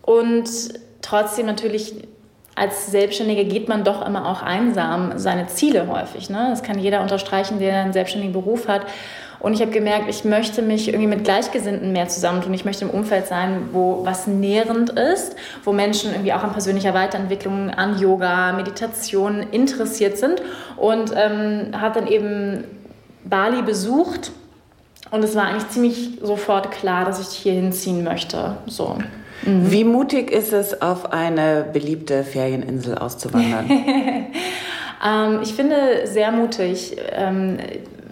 [0.00, 0.48] und
[1.02, 1.94] trotzdem natürlich
[2.58, 6.28] als Selbstständiger geht man doch immer auch einsam seine Ziele häufig.
[6.30, 6.48] Ne?
[6.50, 8.82] Das kann jeder unterstreichen, der einen selbstständigen Beruf hat.
[9.40, 12.52] Und ich habe gemerkt, ich möchte mich irgendwie mit Gleichgesinnten mehr zusammentun.
[12.54, 16.92] Ich möchte im Umfeld sein, wo was nährend ist, wo Menschen irgendwie auch an persönlicher
[16.92, 20.42] Weiterentwicklung, an Yoga, Meditation interessiert sind.
[20.76, 22.64] Und ähm, habe dann eben
[23.24, 24.32] Bali besucht.
[25.10, 28.56] Und es war eigentlich ziemlich sofort klar, dass ich hier hinziehen möchte.
[28.66, 28.98] So.
[29.44, 29.70] Mhm.
[29.70, 33.70] Wie mutig ist es, auf eine beliebte Ferieninsel auszuwandern?
[35.06, 37.58] ähm, ich finde sehr mutig, ähm,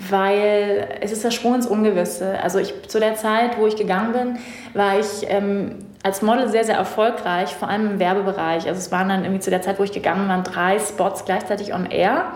[0.08, 2.38] weil es ist der Sprung ins Ungewisse.
[2.42, 4.38] Also ich, zu der Zeit, wo ich gegangen bin,
[4.74, 8.66] war ich ähm, als Model sehr, sehr erfolgreich, vor allem im Werbebereich.
[8.68, 11.74] Also es waren dann irgendwie zu der Zeit, wo ich gegangen war, drei Spots gleichzeitig
[11.74, 12.32] on air.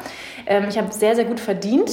[0.46, 1.90] Ähm, ich habe sehr, sehr gut verdient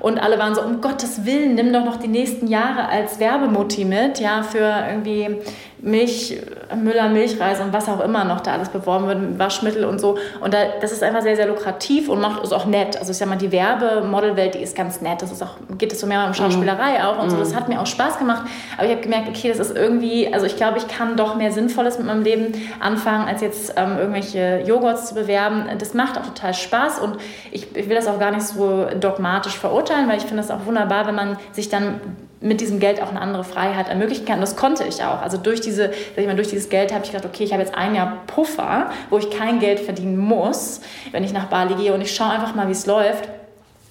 [0.00, 3.84] und alle waren so, um Gottes Willen, nimm doch noch die nächsten Jahre als Werbemutti
[3.84, 5.38] mit, ja, für irgendwie
[5.82, 6.38] Milch,
[6.74, 10.18] Müller, Milchreis und was auch immer noch da alles beworben wird, Waschmittel und so.
[10.40, 12.96] Und da, das ist einfach sehr, sehr lukrativ und macht es auch nett.
[12.98, 15.22] Also ich sag mal, die Werbemodelwelt, die ist ganz nett.
[15.22, 17.04] Das ist auch, geht es so mehr um Schauspielerei mhm.
[17.04, 17.38] auch und so.
[17.38, 18.42] Das hat mir auch Spaß gemacht.
[18.76, 21.52] Aber ich habe gemerkt, okay, das ist irgendwie, also ich glaube, ich kann doch mehr
[21.52, 25.64] Sinnvolles mit meinem Leben anfangen, als jetzt ähm, irgendwelche Joghurts zu bewerben.
[25.78, 27.16] Das macht auch total Spaß und
[27.50, 30.66] ich, ich will das auch gar nicht so dogmatisch verurteilen, weil ich finde es auch
[30.66, 32.00] wunderbar, wenn man sich dann
[32.40, 34.36] mit diesem Geld auch eine andere Freiheit ermöglichen kann.
[34.36, 35.20] Und das konnte ich auch.
[35.20, 37.74] Also durch, diese, ich mal, durch dieses Geld habe ich gedacht, okay, ich habe jetzt
[37.74, 40.80] ein Jahr Puffer, wo ich kein Geld verdienen muss,
[41.12, 43.28] wenn ich nach Bali gehe und ich schaue einfach mal, wie es läuft.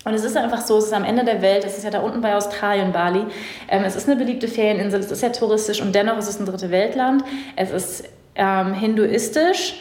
[0.06, 2.00] Und es ist einfach so, es ist am Ende der Welt, es ist ja da
[2.00, 3.22] unten bei Australien, Bali.
[3.68, 6.46] Ähm, es ist eine beliebte Ferieninsel, es ist ja touristisch und dennoch ist es ein
[6.46, 7.24] dritte Weltland.
[7.56, 9.80] Es ist ähm, hinduistisch,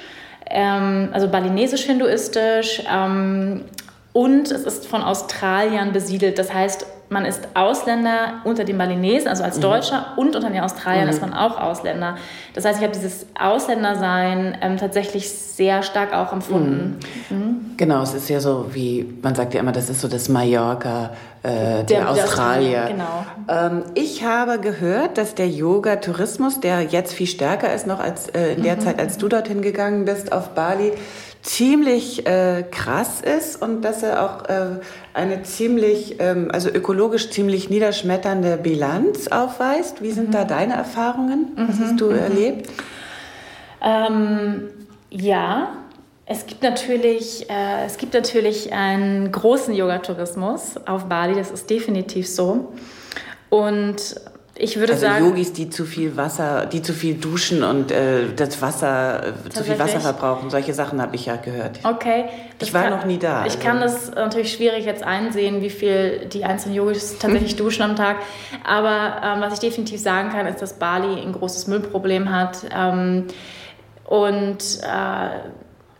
[0.50, 2.82] ähm, also balinesisch-hinduistisch.
[4.18, 6.40] Und es ist von Australiern besiedelt.
[6.40, 9.62] Das heißt, man ist Ausländer unter den Balinesen, also als mhm.
[9.62, 10.18] Deutscher, mhm.
[10.18, 11.10] und unter den Australiern mhm.
[11.10, 12.16] ist man auch Ausländer.
[12.52, 16.98] Das heißt, ich habe dieses Ausländersein ähm, tatsächlich sehr stark auch empfunden.
[17.30, 17.36] Mhm.
[17.36, 17.54] mhm.
[17.76, 21.10] Genau, es ist ja so, wie man sagt ja immer, das ist so das Mallorca
[21.44, 22.86] äh, der, der, Australier.
[22.86, 23.26] Der genau.
[23.48, 28.54] Ähm, ich habe gehört, dass der Yoga-Tourismus, der jetzt viel stärker ist noch als äh,
[28.54, 28.80] in der mhm.
[28.80, 30.92] Zeit, als du dorthin gegangen bist auf Bali,
[31.42, 34.80] ziemlich äh, krass ist und dass er auch äh,
[35.14, 40.02] eine ziemlich, ähm, also ökologisch ziemlich niederschmetternde Bilanz aufweist.
[40.02, 40.32] Wie sind mhm.
[40.32, 41.52] da deine Erfahrungen?
[41.56, 41.84] Was mhm.
[41.84, 42.18] hast du mhm.
[42.18, 42.70] erlebt?
[43.82, 44.68] Ähm,
[45.10, 45.68] ja,
[46.26, 52.28] es gibt natürlich, äh, es gibt natürlich einen großen Yogatourismus auf Bali, das ist definitiv
[52.28, 52.72] so.
[53.48, 54.20] Und
[54.60, 55.24] ich würde also sagen.
[55.24, 59.62] Yogis, die zu viel Wasser, die zu viel duschen und äh, das Wasser, äh, zu
[59.62, 60.50] viel Wasser verbrauchen.
[60.50, 61.78] Solche Sachen habe ich ja gehört.
[61.84, 62.24] Okay.
[62.60, 63.46] Ich war kann, noch nie da.
[63.46, 63.58] Ich also.
[63.64, 68.16] kann das natürlich schwierig jetzt einsehen, wie viel die einzelnen Yogis tatsächlich duschen am Tag.
[68.64, 72.58] Aber ähm, was ich definitiv sagen kann, ist, dass Bali ein großes Müllproblem hat.
[72.74, 73.26] Ähm,
[74.04, 75.50] und äh,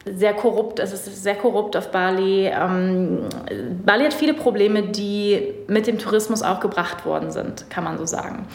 [0.05, 2.47] sehr korrupt, es ist sehr korrupt auf Bali.
[2.47, 3.21] Ähm,
[3.85, 8.07] Bali hat viele Probleme, die mit dem Tourismus auch gebracht worden sind, kann man so
[8.07, 8.47] sagen.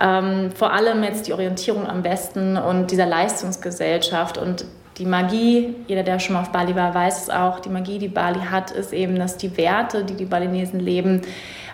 [0.00, 4.64] Ähm, vor allem jetzt die Orientierung am Westen und dieser Leistungsgesellschaft und
[4.98, 8.08] die Magie, jeder, der schon mal auf Bali war, weiß es auch, die Magie, die
[8.08, 11.22] Bali hat, ist eben, dass die Werte, die die Balinesen leben,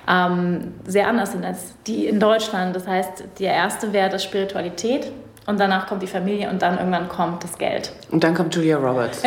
[0.09, 2.75] ähm, sehr anders sind als die in Deutschland.
[2.75, 5.13] Das heißt, der erste Wert ist Spiritualität,
[5.49, 7.91] und danach kommt die Familie und dann irgendwann kommt das Geld.
[8.11, 9.23] Und dann kommt Julia Roberts.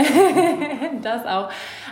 [1.01, 1.49] das auch.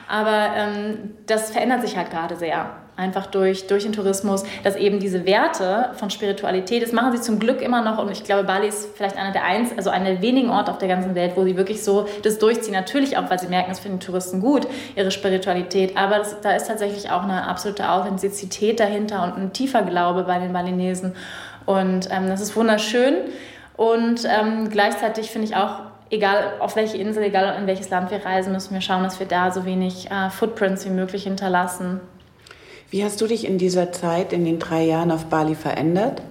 [0.08, 2.70] Aber ähm, das verändert sich halt gerade sehr.
[2.96, 7.40] einfach durch, durch den Tourismus, dass eben diese Werte von Spiritualität, das machen sie zum
[7.40, 10.22] Glück immer noch und ich glaube, Bali ist vielleicht einer der eins, also einer der
[10.22, 12.74] wenigen Orte auf der ganzen Welt, wo sie wirklich so das durchziehen.
[12.74, 16.68] Natürlich auch, weil sie merken, es finden Touristen gut, ihre Spiritualität, aber das, da ist
[16.68, 21.16] tatsächlich auch eine absolute Authentizität dahinter und ein tiefer Glaube bei den Balinesen
[21.66, 23.16] und ähm, das ist wunderschön
[23.80, 28.26] und ähm, gleichzeitig finde ich auch egal auf welche Insel, egal in welches Land wir
[28.26, 32.02] reisen, müssen wir schauen, dass wir da so wenig äh, Footprints wie möglich hinterlassen.
[32.90, 36.22] Wie hast du dich in dieser Zeit, in den drei Jahren auf Bali verändert?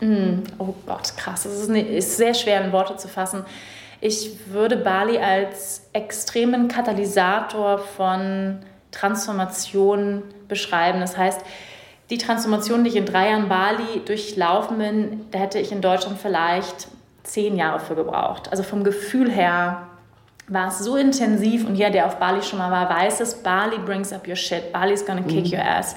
[0.00, 1.44] Mm, oh Gott, krass.
[1.44, 3.44] Es ist, ne, ist sehr schwer in Worte zu fassen.
[4.00, 8.60] Ich würde Bali als extremen Katalysator von
[8.92, 11.00] Transformation beschreiben.
[11.00, 11.42] Das heißt,
[12.08, 16.18] die Transformation, die ich in drei Jahren Bali durchlaufen bin, da hätte ich in Deutschland
[16.18, 16.88] vielleicht
[17.24, 18.50] zehn Jahre für gebraucht.
[18.50, 19.88] Also vom Gefühl her
[20.46, 23.78] war es so intensiv und jeder, der auf Bali schon mal war, weiß es, Bali
[23.78, 25.54] brings up your shit, Bali is gonna kick mhm.
[25.54, 25.96] your ass.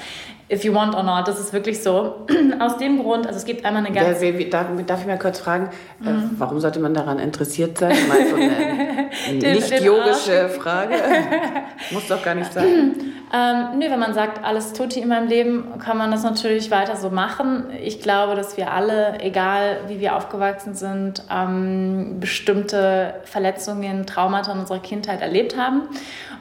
[0.50, 2.26] If you want or not, das ist wirklich so.
[2.60, 4.22] Aus dem Grund, also es gibt einmal eine ganz...
[4.22, 5.70] Wer, darf, ich mal kurz fragen,
[6.06, 6.36] äh, mhm.
[6.38, 7.96] warum sollte man daran interessiert sein?
[8.08, 9.10] Mal so eine
[9.54, 10.96] nicht-yogische Frage.
[11.92, 12.96] Muss doch gar nicht sein.
[13.34, 16.96] Ähm, nö, wenn man sagt, alles tutti in meinem Leben, kann man das natürlich weiter
[16.96, 17.66] so machen.
[17.84, 24.60] Ich glaube, dass wir alle, egal wie wir aufgewachsen sind, ähm, bestimmte Verletzungen, Traumata in
[24.60, 25.90] unserer Kindheit erlebt haben.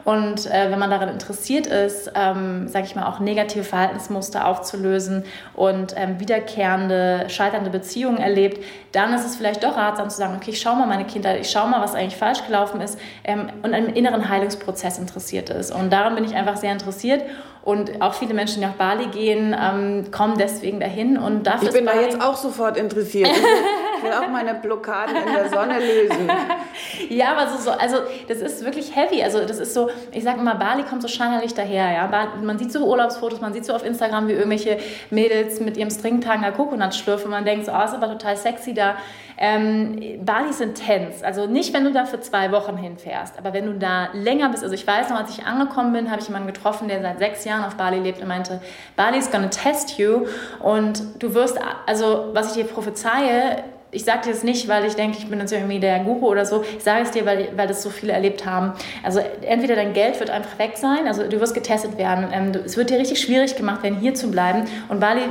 [0.06, 5.24] Und äh, wenn man daran interessiert ist, ähm, sage ich mal, auch negative Verhaltensmuster aufzulösen
[5.52, 10.52] und ähm, wiederkehrende, scheiternde Beziehungen erlebt, dann ist es vielleicht doch ratsam zu sagen, okay,
[10.52, 13.74] ich schaue mal meine Kindheit, ich schaue mal, was eigentlich falsch gelaufen ist ähm, und
[13.74, 15.72] an einem inneren Heilungsprozess interessiert ist.
[15.72, 17.22] Und daran bin ich einfach sehr interessiert.
[17.64, 21.18] Und auch viele Menschen, die nach Bali gehen, ähm, kommen deswegen dahin.
[21.18, 23.28] Und dafür ich bin da jetzt auch sofort interessiert.
[24.06, 26.30] Will auch meine Blockaden in der Sonne lösen.
[27.08, 29.22] ja, aber so, so, also das ist wirklich heavy.
[29.22, 31.92] Also das ist so, ich sage immer, Bali kommt so scheinheilig daher.
[31.92, 32.28] Ja?
[32.42, 34.78] Man sieht so Urlaubsfotos, man sieht so auf Instagram, wie irgendwelche
[35.10, 37.30] Mädels mit ihrem Stringtanger Kokonat schlürfen.
[37.30, 38.96] Man denkt so, oh, ist aber total sexy da.
[39.38, 41.22] Ähm, Bali ist intens.
[41.22, 44.62] Also nicht, wenn du da für zwei Wochen hinfährst, aber wenn du da länger bist.
[44.62, 47.44] Also ich weiß noch, als ich angekommen bin, habe ich jemanden getroffen, der seit sechs
[47.44, 48.60] Jahren auf Bali lebt und meinte,
[48.96, 50.26] Bali is gonna test you
[50.60, 53.62] und du wirst, also was ich dir prophezeie,
[53.96, 56.44] ich sage dir das nicht, weil ich denke, ich bin jetzt irgendwie der Guru oder
[56.44, 56.62] so.
[56.76, 58.72] Ich sage es dir, weil, weil das so viele erlebt haben.
[59.02, 62.28] Also entweder dein Geld wird einfach weg sein, also du wirst getestet werden.
[62.30, 64.64] Ähm, du, es wird dir richtig schwierig gemacht werden, hier zu bleiben.
[64.90, 65.22] Und Bali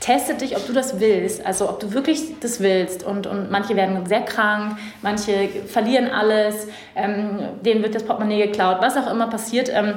[0.00, 3.04] testet dich, ob du das willst, also ob du wirklich das willst.
[3.04, 8.78] Und, und manche werden sehr krank, manche verlieren alles, ähm, denen wird das Portemonnaie geklaut,
[8.80, 9.70] was auch immer passiert.
[9.72, 9.94] Ähm,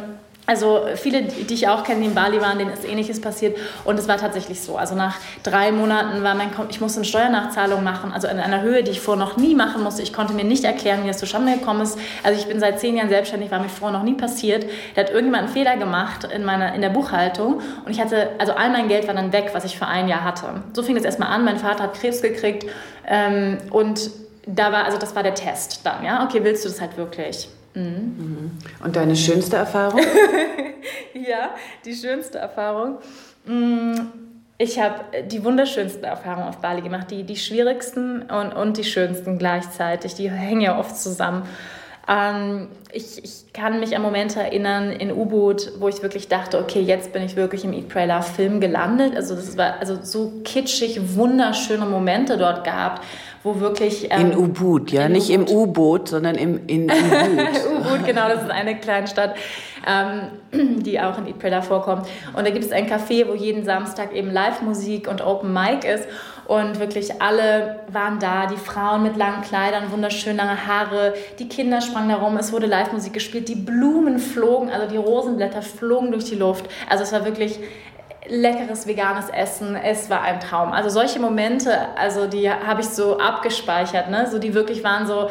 [0.51, 3.57] also viele, die ich auch kenne, die in Bali waren, denen ist Ähnliches passiert.
[3.85, 4.75] Und es war tatsächlich so.
[4.75, 8.83] Also nach drei Monaten war mein, ich musste eine Steuernachzahlung machen, also in einer Höhe,
[8.83, 10.01] die ich vorher noch nie machen musste.
[10.01, 11.97] Ich konnte mir nicht erklären, wie das zustande gekommen ist.
[12.21, 14.65] Also ich bin seit zehn Jahren selbstständig, war mir vorher noch nie passiert.
[14.95, 17.61] Da hat irgendjemand einen Fehler gemacht in, meiner, in der Buchhaltung.
[17.85, 20.25] Und ich hatte, also all mein Geld war dann weg, was ich für ein Jahr
[20.25, 20.47] hatte.
[20.73, 21.45] So fing es erstmal an.
[21.45, 22.65] Mein Vater hat Krebs gekriegt.
[23.07, 24.11] Ähm, und
[24.45, 26.25] da war, also das war der Test dann, ja.
[26.25, 27.47] Okay, willst du das halt wirklich?
[27.73, 28.51] Mhm.
[28.83, 30.01] Und deine schönste Erfahrung?
[31.13, 31.51] ja,
[31.85, 32.97] die schönste Erfahrung.
[33.45, 33.93] Mm,
[34.57, 39.37] ich habe die wunderschönsten Erfahrungen auf Bali gemacht, die, die schwierigsten und, und die schönsten
[39.37, 40.15] gleichzeitig.
[40.15, 41.43] Die hängen ja oft zusammen.
[42.07, 46.81] Ähm, ich, ich kann mich an Momente erinnern in U-Boot, wo ich wirklich dachte, okay,
[46.81, 49.15] jetzt bin ich wirklich im Eat, Pray, Love Film gelandet.
[49.15, 53.03] Also das war also so kitschig, wunderschöne Momente dort gehabt
[53.43, 54.07] wo wirklich...
[54.11, 57.85] Ähm, in Ubud, ja, in nicht im U-Boot, sondern im, in Ubud.
[57.85, 59.35] Ubud, genau, das ist eine kleine Stadt,
[59.87, 62.07] ähm, die auch in Idpreda vorkommt.
[62.35, 66.07] Und da gibt es ein Café, wo jeden Samstag eben Live-Musik und Open Mic ist.
[66.51, 71.79] Und wirklich alle waren da, die Frauen mit langen Kleidern, wunderschön lange Haare, die Kinder
[71.79, 76.25] sprangen da rum, es wurde Live-Musik gespielt, die Blumen flogen, also die Rosenblätter flogen durch
[76.25, 76.65] die Luft.
[76.89, 77.57] Also es war wirklich
[78.31, 80.71] leckeres veganes Essen, es war ein Traum.
[80.71, 84.27] Also solche Momente, also die habe ich so abgespeichert, ne?
[84.31, 85.29] so die wirklich waren so,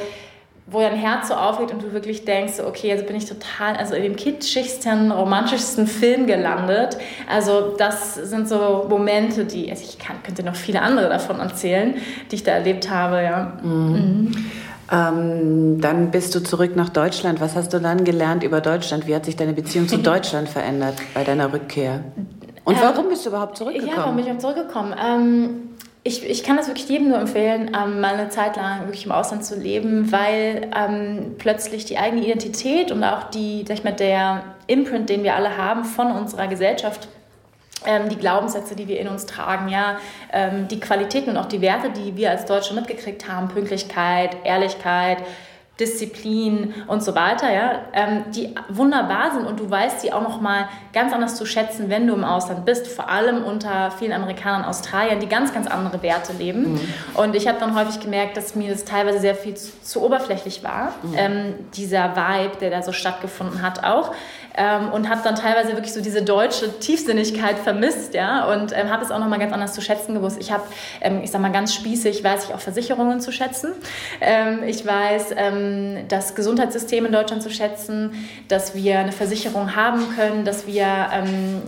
[0.66, 3.94] wo dein Herz so aufgeht und du wirklich denkst, okay, jetzt bin ich total, also
[3.94, 6.98] in dem kitschigsten, romantischsten Film gelandet.
[7.28, 11.94] Also das sind so Momente, die, also ich kann, könnte noch viele andere davon erzählen,
[12.30, 13.58] die ich da erlebt habe, ja.
[13.62, 13.70] Mhm.
[13.72, 14.50] Mhm.
[14.92, 17.40] Ähm, dann bist du zurück nach Deutschland.
[17.40, 19.06] Was hast du dann gelernt über Deutschland?
[19.06, 22.02] Wie hat sich deine Beziehung zu Deutschland verändert bei deiner Rückkehr?
[22.64, 23.92] Und ähm, warum bist du überhaupt zurückgekommen?
[23.92, 24.94] Ja, warum bin ich überhaupt zurückgekommen?
[25.02, 25.70] Ähm,
[26.02, 29.12] ich, ich kann das wirklich jedem nur empfehlen, ähm, mal eine Zeit lang wirklich im
[29.12, 33.92] Ausland zu leben, weil ähm, plötzlich die eigene Identität und auch die, sag ich mal,
[33.92, 37.08] der Imprint, den wir alle haben von unserer Gesellschaft,
[37.86, 39.98] ähm, die Glaubenssätze, die wir in uns tragen, ja,
[40.32, 45.18] ähm, die Qualitäten und auch die Werte, die wir als Deutsche mitgekriegt haben, Pünktlichkeit, Ehrlichkeit,
[45.80, 50.40] Disziplin und so weiter, ja, ähm, die wunderbar sind und du weißt sie auch noch
[50.40, 54.64] mal ganz anders zu schätzen, wenn du im Ausland bist, vor allem unter vielen Amerikanern,
[54.64, 56.74] Australiern, die ganz, ganz andere Werte leben.
[56.74, 56.80] Mhm.
[57.14, 60.62] Und ich habe dann häufig gemerkt, dass mir das teilweise sehr viel zu, zu oberflächlich
[60.62, 61.14] war, mhm.
[61.16, 64.12] ähm, dieser Vibe, der da so stattgefunden hat auch
[64.56, 69.04] ähm, und habe dann teilweise wirklich so diese deutsche Tiefsinnigkeit vermisst, ja, und ähm, habe
[69.04, 70.38] es auch noch mal ganz anders zu schätzen gewusst.
[70.40, 70.62] Ich habe,
[71.00, 73.72] ähm, ich sag mal ganz spießig, weiß ich auch Versicherungen zu schätzen.
[74.20, 78.12] Ähm, ich weiß ähm, das Gesundheitssystem in Deutschland zu schätzen,
[78.48, 81.62] dass wir eine Versicherung haben können, dass wir ähm,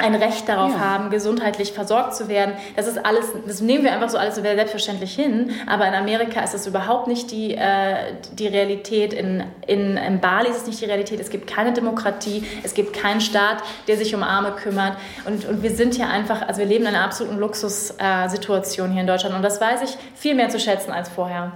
[0.00, 0.80] ein Recht darauf ja.
[0.80, 2.54] haben, gesundheitlich versorgt zu werden.
[2.76, 5.50] Das ist alles, das nehmen wir einfach so alles so selbstverständlich hin.
[5.66, 9.12] Aber in Amerika ist das überhaupt nicht die, äh, die Realität.
[9.12, 11.20] In, in, in Bali ist es nicht die Realität.
[11.20, 12.44] Es gibt keine Demokratie.
[12.62, 14.96] Es gibt keinen Staat, der sich um Arme kümmert.
[15.26, 19.00] Und, und wir sind hier einfach, also wir leben in einer absoluten Luxussituation äh, hier
[19.02, 19.34] in Deutschland.
[19.34, 21.52] Und das weiß ich viel mehr zu schätzen als vorher.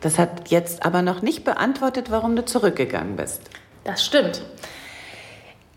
[0.00, 3.42] Das hat jetzt aber noch nicht beantwortet, warum du zurückgegangen bist.
[3.84, 4.42] Das stimmt.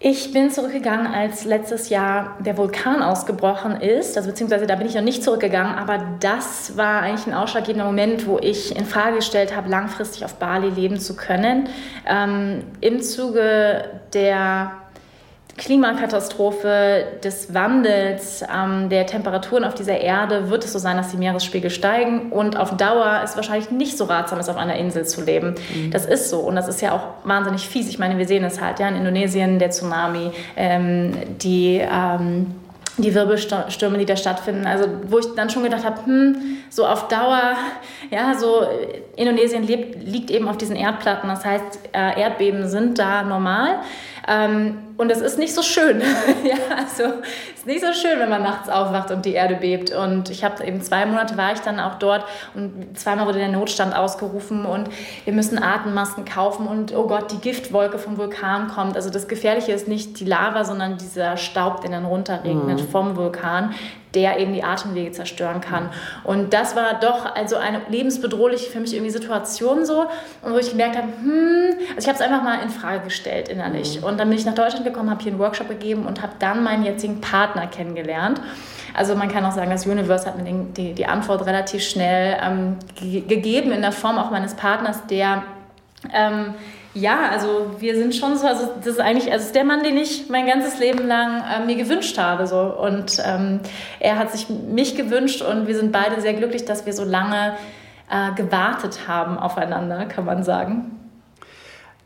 [0.03, 4.17] Ich bin zurückgegangen, als letztes Jahr der Vulkan ausgebrochen ist.
[4.17, 8.25] Also beziehungsweise da bin ich noch nicht zurückgegangen, aber das war eigentlich ein ausschlaggebender Moment,
[8.25, 11.69] wo ich in Frage gestellt habe, langfristig auf Bali leben zu können.
[12.07, 14.71] Ähm, Im Zuge der
[15.57, 21.17] Klimakatastrophe, des Wandels, ähm, der Temperaturen auf dieser Erde wird es so sein, dass die
[21.17, 25.21] Meeresspiegel steigen und auf Dauer ist wahrscheinlich nicht so ratsam, ist auf einer Insel zu
[25.21, 25.55] leben.
[25.73, 25.91] Mhm.
[25.91, 27.89] Das ist so und das ist ja auch wahnsinnig fies.
[27.89, 32.55] Ich meine, wir sehen es halt ja in Indonesien, der Tsunami, ähm, die ähm,
[32.97, 34.65] die Wirbelstürme, die da stattfinden.
[34.65, 36.35] Also wo ich dann schon gedacht habe, hm,
[36.69, 37.55] so auf Dauer,
[38.09, 38.63] ja, so
[39.21, 41.29] Indonesien lebt, liegt eben auf diesen Erdplatten.
[41.29, 43.79] Das heißt, äh, Erdbeben sind da normal.
[44.27, 45.99] Ähm, und es ist nicht so schön.
[46.43, 47.03] ja, also
[47.53, 49.91] es ist nicht so schön, wenn man nachts aufwacht und die Erde bebt.
[49.91, 53.47] Und ich habe eben zwei Monate war ich dann auch dort und zweimal wurde der
[53.47, 54.89] Notstand ausgerufen und
[55.25, 58.95] wir müssen Atemmasken kaufen und oh Gott, die Giftwolke vom Vulkan kommt.
[58.95, 62.89] Also das Gefährliche ist nicht die Lava, sondern dieser Staub, der dann runterregnet mhm.
[62.89, 63.73] vom Vulkan,
[64.13, 65.89] der eben die Atemwege zerstören kann.
[66.23, 70.07] Und das war doch also eine lebensbedrohliche für mich irgendwie Situation so,
[70.41, 73.49] und wo ich gemerkt habe, hm, also ich habe es einfach mal in Frage gestellt
[73.49, 73.99] innerlich.
[73.99, 74.07] Mhm.
[74.07, 76.63] Und dann bin ich nach Deutschland gekommen, habe hier einen Workshop gegeben und habe dann
[76.63, 78.41] meinen jetzigen Partner kennengelernt.
[78.93, 82.77] Also man kann auch sagen, das Universe hat mir die, die Antwort relativ schnell ähm,
[83.27, 85.43] gegeben in der Form auch meines Partners, der
[86.13, 86.55] ähm,
[86.93, 89.97] ja, also wir sind schon so, also das ist eigentlich, also ist der Mann, den
[89.97, 92.47] ich mein ganzes Leben lang äh, mir gewünscht habe.
[92.47, 92.59] So.
[92.59, 93.61] Und ähm,
[93.99, 97.53] er hat sich mich gewünscht und wir sind beide sehr glücklich, dass wir so lange
[98.09, 100.97] äh, gewartet haben aufeinander, kann man sagen.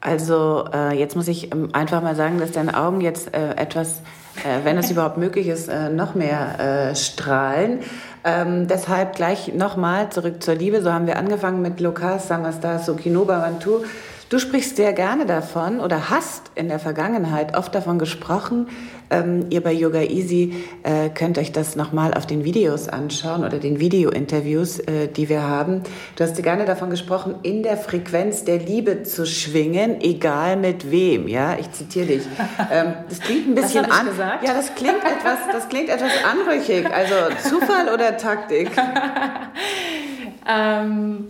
[0.01, 4.01] Also äh, jetzt muss ich ähm, einfach mal sagen, dass deine Augen jetzt äh, etwas,
[4.43, 7.79] äh, wenn es überhaupt möglich ist, äh, noch mehr strahlen.
[8.23, 10.83] Ähm, deshalb gleich nochmal zurück zur Liebe.
[10.83, 13.83] So haben wir angefangen mit Lukas Samastar Sokinoba Bantu.
[14.29, 18.67] Du sprichst sehr gerne davon oder hast in der Vergangenheit oft davon gesprochen.
[19.11, 23.59] Ähm, ihr bei Yoga Easy äh, könnt euch das nochmal auf den Videos anschauen oder
[23.59, 25.83] den Video-Interviews, äh, die wir haben.
[26.15, 31.27] Du hast gerne davon gesprochen, in der Frequenz der Liebe zu schwingen, egal mit wem.
[31.27, 32.23] Ja, ich zitiere dich.
[32.71, 34.07] Ähm, das klingt ein bisschen an.
[34.07, 34.47] Gesagt?
[34.47, 36.87] Ja, das klingt etwas, das klingt etwas anrüchig.
[36.91, 37.13] Also
[37.47, 38.71] Zufall oder Taktik?
[40.49, 41.27] ähm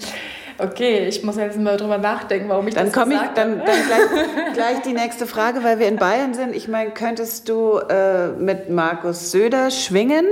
[0.58, 3.60] Okay, ich muss jetzt mal drüber nachdenken, warum ich dann das Dann komme ich, dann,
[3.60, 6.56] dann gleich, gleich, die nächste Frage, weil wir in Bayern sind.
[6.56, 10.26] Ich meine, könntest du äh, mit Markus Söder schwingen?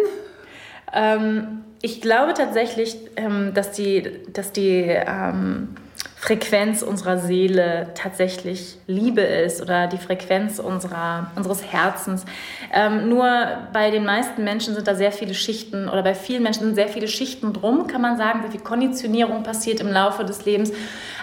[0.94, 5.76] Ähm, ich glaube tatsächlich, ähm, dass die, dass die ähm,
[6.24, 12.24] Frequenz unserer Seele tatsächlich Liebe ist oder die Frequenz unserer, unseres Herzens.
[12.72, 13.28] Ähm, nur
[13.74, 16.88] bei den meisten Menschen sind da sehr viele Schichten oder bei vielen Menschen sind sehr
[16.88, 20.72] viele Schichten drum, kann man sagen, sehr viel Konditionierung passiert im Laufe des Lebens.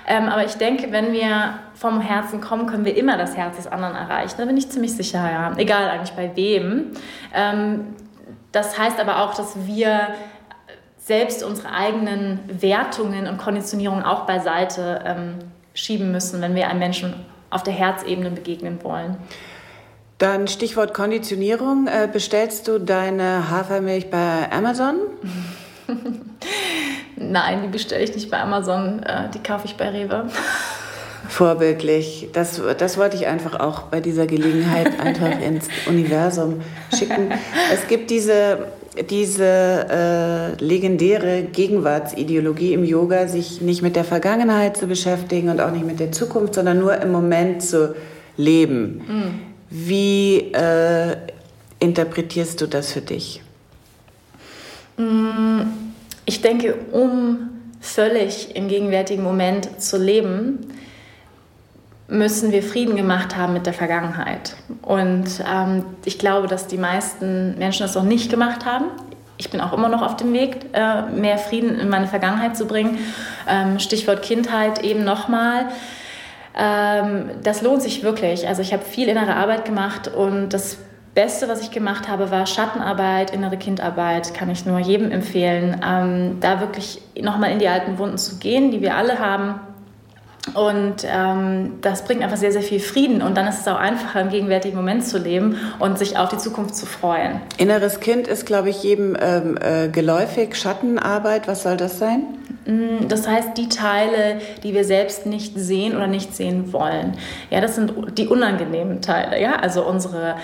[0.06, 3.68] Ähm, aber ich denke, wenn wir vom Herzen kommen, können wir immer das Herz des
[3.68, 4.34] anderen erreichen.
[4.36, 5.54] Da bin ich ziemlich sicher, ja.
[5.56, 6.92] Egal eigentlich bei wem.
[7.34, 7.94] Ähm,
[8.52, 10.08] das heißt aber auch, dass wir
[11.10, 15.38] selbst unsere eigenen Wertungen und Konditionierungen auch beiseite ähm,
[15.74, 17.14] schieben müssen, wenn wir einem Menschen
[17.50, 19.16] auf der Herzebene begegnen wollen.
[20.18, 21.88] Dann Stichwort Konditionierung.
[21.88, 24.98] Äh, bestellst du deine Hafermilch bei Amazon?
[27.16, 30.28] Nein, die bestelle ich nicht bei Amazon, äh, die kaufe ich bei Rewe.
[31.28, 32.28] Vorbildlich.
[32.32, 36.60] Das, das wollte ich einfach auch bei dieser Gelegenheit einfach ins Universum
[36.96, 37.32] schicken.
[37.72, 38.68] Es gibt diese
[39.08, 45.70] diese äh, legendäre Gegenwartsideologie im Yoga, sich nicht mit der Vergangenheit zu beschäftigen und auch
[45.70, 47.94] nicht mit der Zukunft, sondern nur im Moment zu
[48.36, 49.02] leben.
[49.06, 49.40] Mhm.
[49.70, 51.16] Wie äh,
[51.78, 53.42] interpretierst du das für dich?
[54.96, 55.60] Mm,
[56.26, 57.50] ich denke, um
[57.80, 60.58] völlig im gegenwärtigen Moment zu leben,
[62.10, 64.56] müssen wir Frieden gemacht haben mit der Vergangenheit.
[64.82, 68.86] Und ähm, ich glaube, dass die meisten Menschen das noch nicht gemacht haben.
[69.36, 72.66] Ich bin auch immer noch auf dem Weg, äh, mehr Frieden in meine Vergangenheit zu
[72.66, 72.98] bringen.
[73.48, 75.66] Ähm, Stichwort Kindheit eben nochmal.
[76.58, 78.46] Ähm, das lohnt sich wirklich.
[78.48, 80.78] Also ich habe viel innere Arbeit gemacht und das
[81.14, 86.38] Beste, was ich gemacht habe, war Schattenarbeit, innere Kindarbeit, kann ich nur jedem empfehlen, ähm,
[86.40, 89.60] da wirklich nochmal in die alten Wunden zu gehen, die wir alle haben.
[90.54, 93.20] Und ähm, das bringt einfach sehr, sehr viel Frieden.
[93.20, 96.38] Und dann ist es auch einfacher, im gegenwärtigen Moment zu leben und sich auf die
[96.38, 97.40] Zukunft zu freuen.
[97.58, 100.56] Inneres Kind ist, glaube ich, jedem ähm, äh, geläufig.
[100.56, 102.22] Schattenarbeit, was soll das sein?
[102.64, 107.18] Mm, das heißt, die Teile, die wir selbst nicht sehen oder nicht sehen wollen.
[107.50, 109.40] Ja, das sind die unangenehmen Teile.
[109.40, 110.36] Ja, also unsere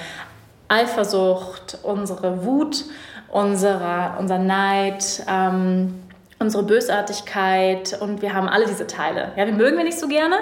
[0.69, 2.85] Eifersucht, unsere Wut,
[3.31, 5.95] unsere, unser Neid, ähm,
[6.39, 9.33] unsere Bösartigkeit und wir haben alle diese Teile.
[9.37, 10.37] Ja, wir mögen wir nicht so gerne,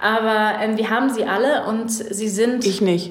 [0.00, 2.66] aber ähm, wir haben sie alle und sie sind.
[2.66, 3.10] Ich nicht.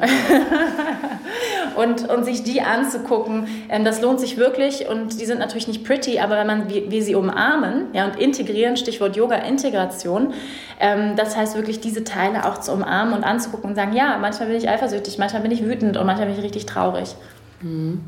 [1.75, 5.83] und, und sich die anzugucken, ähm, das lohnt sich wirklich und die sind natürlich nicht
[5.83, 10.33] pretty, aber wenn man wie, wie sie umarmen ja, und integrieren, Stichwort Yoga-Integration,
[10.79, 14.49] ähm, das heißt wirklich diese Teile auch zu umarmen und anzugucken und sagen, ja, manchmal
[14.49, 17.15] bin ich eifersüchtig, manchmal bin ich wütend und manchmal bin ich richtig traurig.
[17.61, 18.01] Mhm.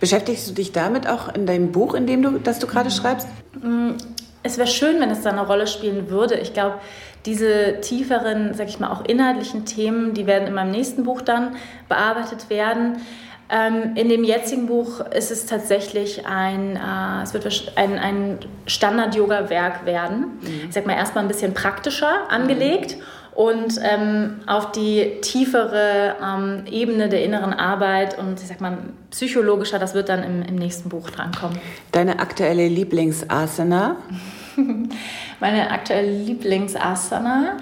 [0.00, 3.28] Beschäftigst du dich damit auch in deinem Buch, in dem du, das du gerade schreibst?
[3.62, 3.92] Mm,
[4.42, 6.36] es wäre schön, wenn es da eine Rolle spielen würde.
[6.36, 6.76] Ich glaube,
[7.24, 11.56] diese tieferen, sag ich mal, auch inhaltlichen Themen, die werden in meinem nächsten Buch dann
[11.88, 12.98] bearbeitet werden.
[13.48, 19.86] Ähm, in dem jetzigen Buch ist es tatsächlich ein, äh, es wird ein, ein Standard-Yoga-Werk
[19.86, 20.38] werden.
[20.40, 20.68] Mhm.
[20.68, 22.96] Ich sag mal erstmal ein bisschen praktischer angelegt.
[22.96, 23.02] Mhm
[23.36, 28.78] und ähm, auf die tiefere ähm, Ebene der inneren Arbeit und ich sag mal
[29.10, 31.58] psychologischer, das wird dann im, im nächsten Buch drankommen.
[31.92, 33.96] Deine aktuelle Lieblingsasana?
[35.40, 37.58] Meine aktuelle Lieblingsasana?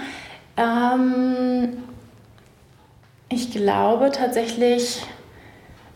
[0.56, 1.70] Ähm,
[3.28, 5.02] ich glaube tatsächlich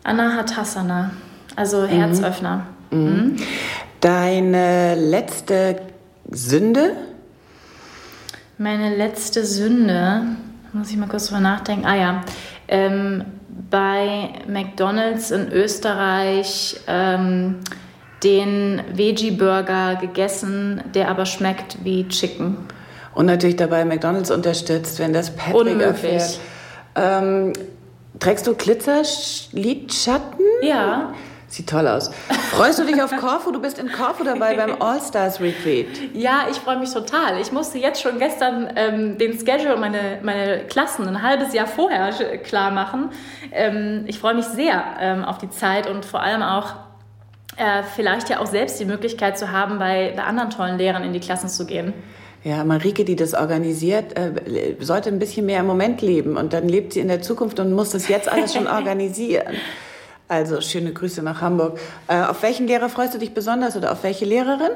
[0.09, 1.11] Anahatasana,
[1.55, 1.87] also mhm.
[1.87, 2.65] Herzöffner.
[2.91, 2.97] Mhm.
[2.99, 3.35] Mhm.
[4.01, 5.81] Deine letzte
[6.31, 6.95] Sünde?
[8.57, 10.23] Meine letzte Sünde,
[10.73, 11.85] muss ich mal kurz drüber nachdenken.
[11.85, 12.21] Ah ja,
[12.67, 13.23] ähm,
[13.69, 17.57] bei McDonald's in Österreich ähm,
[18.23, 22.57] den Veggie-Burger gegessen, der aber schmeckt wie Chicken.
[23.13, 25.83] Und natürlich dabei McDonald's unterstützt, wenn das Patrick Unmöglich.
[25.83, 26.39] erfährt.
[26.95, 27.53] Ähm,
[28.19, 30.45] trägst du Glitzerlidschatten?
[30.61, 31.13] Ja.
[31.47, 32.11] Sieht toll aus.
[32.51, 33.51] Freust du dich auf Korfu?
[33.51, 35.87] Du bist in Korfu dabei beim All-Stars Retreat.
[36.13, 37.41] Ja, ich freue mich total.
[37.41, 42.11] Ich musste jetzt schon gestern ähm, den Schedule meine, meine Klassen ein halbes Jahr vorher
[42.37, 43.09] klar machen.
[43.51, 46.75] Ähm, ich freue mich sehr ähm, auf die Zeit und vor allem auch
[47.57, 51.13] äh, vielleicht ja auch selbst die Möglichkeit zu haben, bei, bei anderen tollen Lehrern in
[51.13, 51.93] die Klassen zu gehen.
[52.43, 56.69] Ja, Marike, die das organisiert, äh, sollte ein bisschen mehr im Moment leben und dann
[56.69, 59.55] lebt sie in der Zukunft und muss das jetzt alles schon organisieren.
[60.29, 61.79] Also schöne Grüße nach Hamburg.
[62.07, 64.71] Äh, auf welchen Lehrer freust du dich besonders oder auf welche Lehrerin?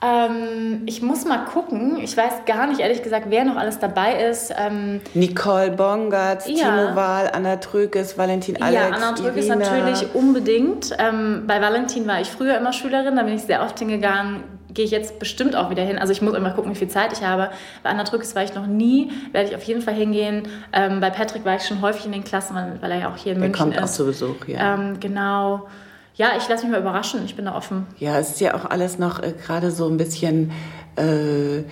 [0.00, 1.98] Ähm, ich muss mal gucken.
[2.00, 4.54] Ich weiß gar nicht, ehrlich gesagt, wer noch alles dabei ist.
[4.56, 6.54] Ähm, Nicole Bongartz, ja.
[6.54, 10.96] Timo Wahl, Anna Trökes, Valentin Alex, Ja, Anna Trökes natürlich unbedingt.
[10.98, 14.44] Ähm, bei Valentin war ich früher immer Schülerin, da bin ich sehr oft hingegangen
[14.74, 15.98] gehe ich jetzt bestimmt auch wieder hin.
[15.98, 17.50] Also ich muss immer gucken, wie viel Zeit ich habe.
[17.82, 20.48] Bei Anna Drückes war ich noch nie, werde ich auf jeden Fall hingehen.
[20.72, 23.32] Ähm, bei Patrick war ich schon häufig in den Klassen, weil, er ja auch hier
[23.32, 23.74] in er München ist.
[23.74, 24.74] Er kommt auch zu Besuch, ja.
[24.74, 25.68] Ähm, genau.
[26.16, 27.24] Ja, ich lasse mich mal überraschen.
[27.24, 27.86] Ich bin da offen.
[27.98, 30.52] Ja, es ist ja auch alles noch äh, gerade so ein bisschen...
[30.96, 31.64] Äh,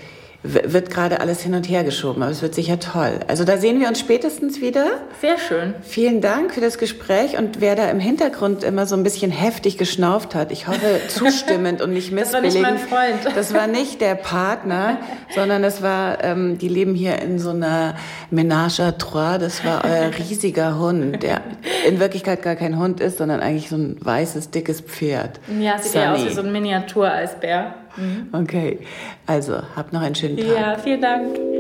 [0.43, 3.21] wird gerade alles hin und her geschoben, aber es wird sicher toll.
[3.29, 4.87] Also da sehen wir uns spätestens wieder.
[5.21, 5.75] Sehr schön.
[5.83, 9.79] Vielen Dank für das Gespräch und wer da im Hintergrund immer so ein bisschen heftig
[9.79, 12.57] geschnauft hat, ich hoffe zustimmend und nicht missbilligend.
[12.57, 13.37] Das war nicht mein Freund.
[13.37, 14.99] Das war nicht der Partner,
[15.35, 17.95] sondern das war, ähm, die leben hier in so einer
[18.33, 21.41] Ménage à trois, das war euer riesiger Hund, der
[21.87, 25.39] in Wirklichkeit gar kein Hund ist, sondern eigentlich so ein weißes, dickes Pferd.
[25.61, 26.05] Ja, sieht Sunny.
[26.05, 27.75] eher aus wie so ein Miniatureisbär.
[27.97, 28.29] Mhm.
[28.33, 28.79] Okay,
[29.27, 30.47] also habt noch einen schönen Tag.
[30.47, 31.52] Ja, vielen Dank.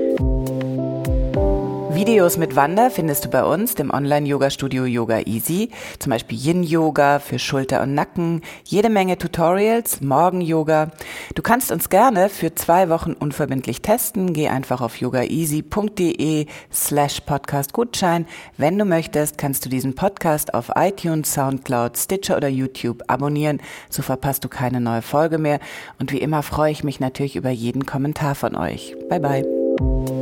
[2.03, 5.70] Videos mit Wanda findest du bei uns, dem Online-Yoga-Studio Yoga Easy.
[6.00, 10.90] Zum Beispiel Yin-Yoga für Schulter und Nacken, jede Menge Tutorials, Morgen-Yoga.
[11.36, 14.32] Du kannst uns gerne für zwei Wochen unverbindlich testen.
[14.32, 18.26] Geh einfach auf yogaeasy.de slash podcast Gutschein.
[18.57, 23.61] Wenn du möchtest, kannst du diesen Podcast auf iTunes, Soundcloud, Stitcher oder YouTube abonnieren.
[23.90, 25.61] So verpasst du keine neue Folge mehr.
[26.00, 28.96] Und wie immer freue ich mich natürlich über jeden Kommentar von euch.
[29.09, 30.21] Bye bye.